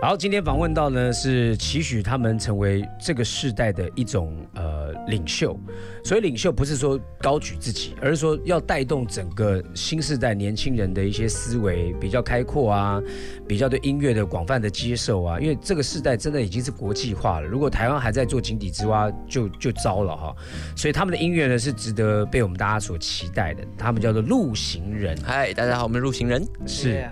[0.00, 5.58] 好，今天访问到呢是期许他们成为这个世代的一种呃领袖，
[6.04, 13.02] 所以领袖不是说高举自己，而是说要带动整个新时代年轻人的一些思维比较开阔啊，
[13.44, 20.32] 比较对音乐的广泛的接受啊，因为这个世代真的已经是国际化了，如果台湾还在做井底之蛙，就就糟了哈，
[20.76, 26.46] 所以他们的音乐呢是值得被我们大家所期待的，他们叫做路行人，嗨，大家好，我们路行人。
[26.64, 27.04] 是。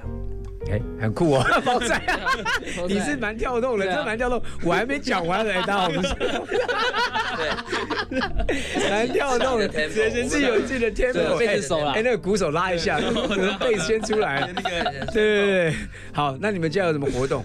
[0.70, 2.00] 哎，很酷哦，包仔，
[2.88, 4.42] 你是蛮跳动的，对啊真蛮跳动。
[4.62, 6.14] 我还没讲完呢，大家好，我们是
[8.90, 14.48] 蛮跳动的，直接自有自己的 tempo，贝斯手啦哎，那个鼓手拉一下， 可能贝斯先出来。
[15.12, 15.74] 对对对，
[16.12, 17.44] 好，那你们接下来有什么活动？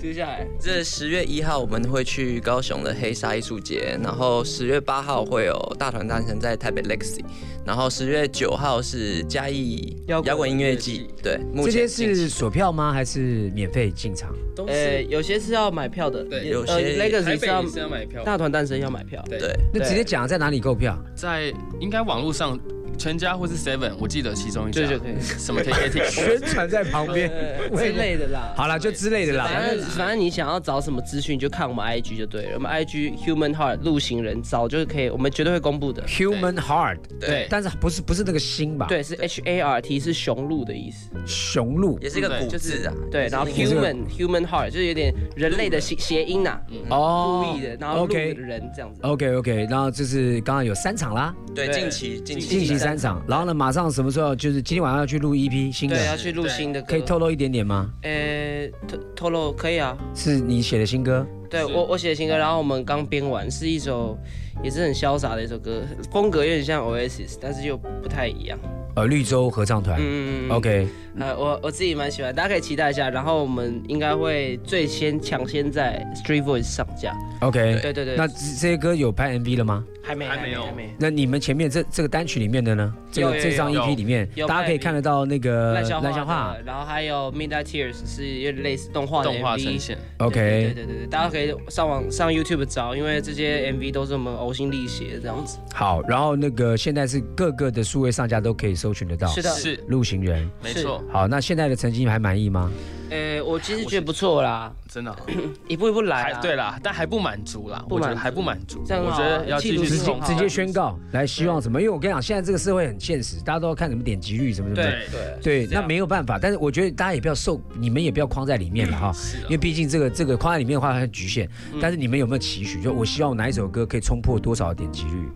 [0.00, 7.20] 接下来这十月一号我们会去高雄的黑沙艺术节，然后十月八号会有大团诞生在台北 Lexi，
[7.66, 11.06] 然后十月九号是嘉义摇滚音乐季。
[11.22, 12.94] 对，目这些是锁票吗？
[12.94, 14.34] 还是免费进场？
[14.66, 20.98] 呃，有些是要买票的，对有些呃，Legacy 是要是要买票大团诞生要买票，对对，那直接讲在哪里购票？
[21.14, 22.58] 在应该网络上
[23.00, 24.82] 全家或是 Seven，我记得其中一家。
[24.82, 25.14] 这就可以。
[25.20, 27.30] 什么 KKT 宣传在旁边。
[27.30, 28.52] 呃之类的啦。
[28.54, 29.46] 好了，就之类的啦。
[29.46, 32.50] 反正反正你想要找什么资讯，就看我们 IG 就对了。
[32.56, 36.02] 我们 IG Human Heart 路行人早就可以，我们绝对会公布的。
[36.06, 37.46] Human Heart，对。
[37.48, 38.86] 但是不是不是那个心吧？
[38.86, 41.98] 对，是 H A R T 是雄鹿的意思，雄鹿。
[42.00, 42.92] 也是一个古字啊。
[43.10, 49.00] 对，然后 Human Human Heart 就是有点人类的谐谐音呐，哦故意的，然后鹿 OK 的人这样子。
[49.02, 54.34] OK OK，然后就是刚刚有三场啦，对，近期近期近期三场，然后呢，马上什么时候？
[54.34, 56.88] 就是今天晚上要去录 EP 新的，对，要去录新的歌。
[56.88, 57.88] 可以透露一点点吗？
[58.02, 59.96] 呃，透透露可以啊。
[60.12, 61.24] 是你写的新歌？
[61.48, 64.18] 对我我写的新歌，然后我们刚编完，是一首
[64.60, 68.58] 也是很潇洒的一首歌，风格有点像 Oasis，但是又不太一样。
[68.94, 69.98] 呃，绿洲合唱团。
[70.00, 70.88] 嗯嗯 OK，
[71.18, 73.10] 呃，我我自己蛮喜欢，大家可以期待一下。
[73.10, 77.14] 然后我们应该会最先抢先在 Street Voice 上架。
[77.40, 79.84] OK，对对对那这这些歌有拍 MV 了吗？
[80.02, 80.92] 还没还没有还没。
[80.98, 82.92] 那你们前面这这个单曲里面的呢？
[83.12, 86.56] 这个这张 EP 里面，大家可以看得到那个烂笑话。
[86.64, 90.34] 然后还有 Midnight Tears 是有点类似动画的 MV, 动画呈现 OK
[90.74, 95.58] 对对对大家可以上网上 YouTube 找，因为这些 MV 都是我们呕心沥血这样子。
[95.74, 99.28] 好，然后那个现在是各个的数位上架都可以搜寻得到。
[99.28, 100.50] 是的是路行人。
[100.60, 102.68] 没错，好，那现在的成绩还满意吗？
[103.08, 105.14] 呃，我其实觉得不错啦，真的
[105.66, 106.40] 一步一步来还啦。
[106.40, 111.80] 对啦，但还不满足啦，不满足我觉得还不满足，这样好我觉得要继续直接直接宣告，来希望什么？
[111.80, 114.98] 因为我跟你讲，现在这个社会很现实，大家都要看什么点击率什么什么的。
[115.42, 119.14] 对对，那没有办法，但是我觉得大家也不要受，你们也不要框在里面了哈，啊
[119.44, 121.48] 因为毕竟这个这个框在里面的话很局限。
[121.72, 122.80] 嗯但是你们有没有期许？
[122.80, 125.28] 就我希望哪一首歌可以冲破多少点击率？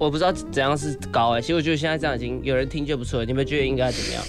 [0.00, 3.26] 我不知道怎样是高哎、其实我觉得现在这样已经有人听就不错了。
[3.26, 4.24] 你们觉得应该怎么样？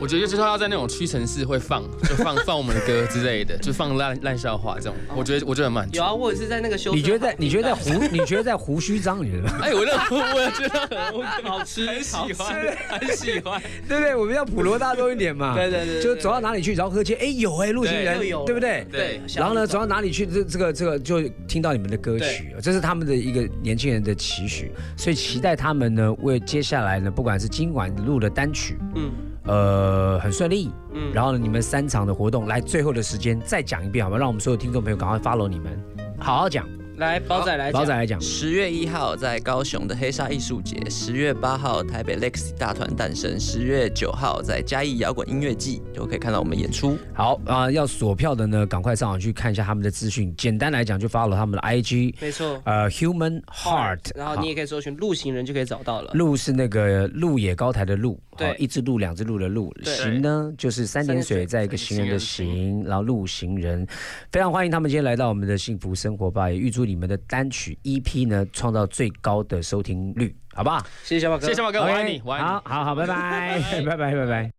[0.00, 6.04] 我觉得就是要在那种屈臣氏会放， 就放放我们的歌之类的，就放烂烂笑话这种，我觉得我觉得很满足有。
[6.04, 6.94] 啊，我也是在那个修。
[6.94, 9.58] 你觉得在你觉得在胡你觉得在胡须章，你觉得吗？
[9.62, 10.86] 哎，我那我觉得
[11.30, 13.60] 很好吃，很喜欢，很喜欢。
[13.88, 14.14] 对不对？
[14.14, 15.54] 我们要普罗大众一点嘛。
[15.58, 18.86] 对对对对就走到哪里去，然后喝街，哎，有哎，路行人对不对？
[18.90, 29.10] 对然后呢，走到哪里去，这这个这个就听到你们的歌曲，这是他们的一个年轻人的期许，所以期待他们呢为接下来呢，不管是今晚录的单曲，嗯
[29.48, 34.18] 呃，很顺利，嗯然后呢，你们三场的活动，来最后的时间再讲一遍好吗？
[34.18, 35.82] 让我们所有听众朋友赶快 follow 你们，
[36.20, 36.68] 好好讲。
[36.98, 46.98] 来，宝仔来讲，宝仔来讲，十月一号在高雄的黑沙艺术节，十月八号台北 Lexi 大团诞生，十月九号在嘉义摇滚音乐季就可以看到我们演出。
[47.14, 50.34] 好啊、要锁票的呢，赶快上网去看一下他们的资讯。
[50.36, 52.60] 简单来讲，就 follow 他们的 IG，没错。
[52.64, 56.10] 呃，Human Heart，然后你也可以搜寻路行人就可以找到了。
[56.14, 59.74] 路是那个路野高台的鹿，对好一只鹿，两只鹿的鹿。
[59.84, 63.86] 行呢，就是三点水在一个行人的行，然后路行人。
[64.32, 70.78] 非常欢迎他们今天来到我们的幸福生活吧，也预祝你们的单曲 EP 呢创造最高的收听率，好不好？
[71.02, 72.44] 谢谢小马哥，谢谢小马哥，我爱你，我爱你。
[72.46, 74.57] 好好好，拜拜，拜拜，拜拜。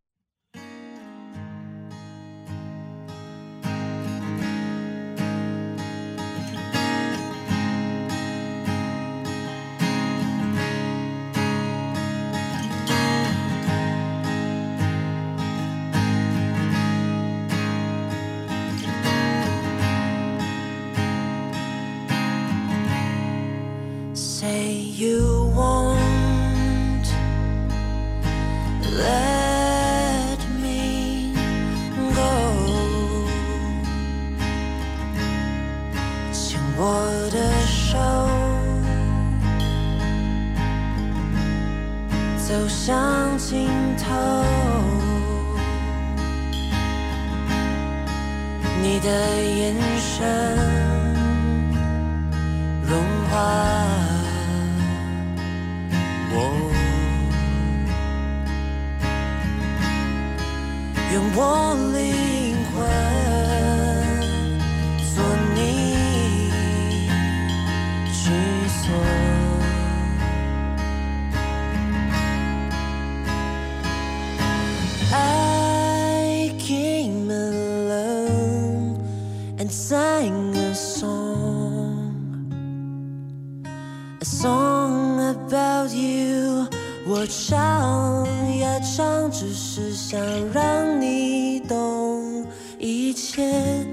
[90.11, 90.19] 想
[90.51, 92.43] 让你懂，
[92.79, 93.85] 一切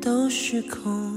[0.00, 1.13] 都是空。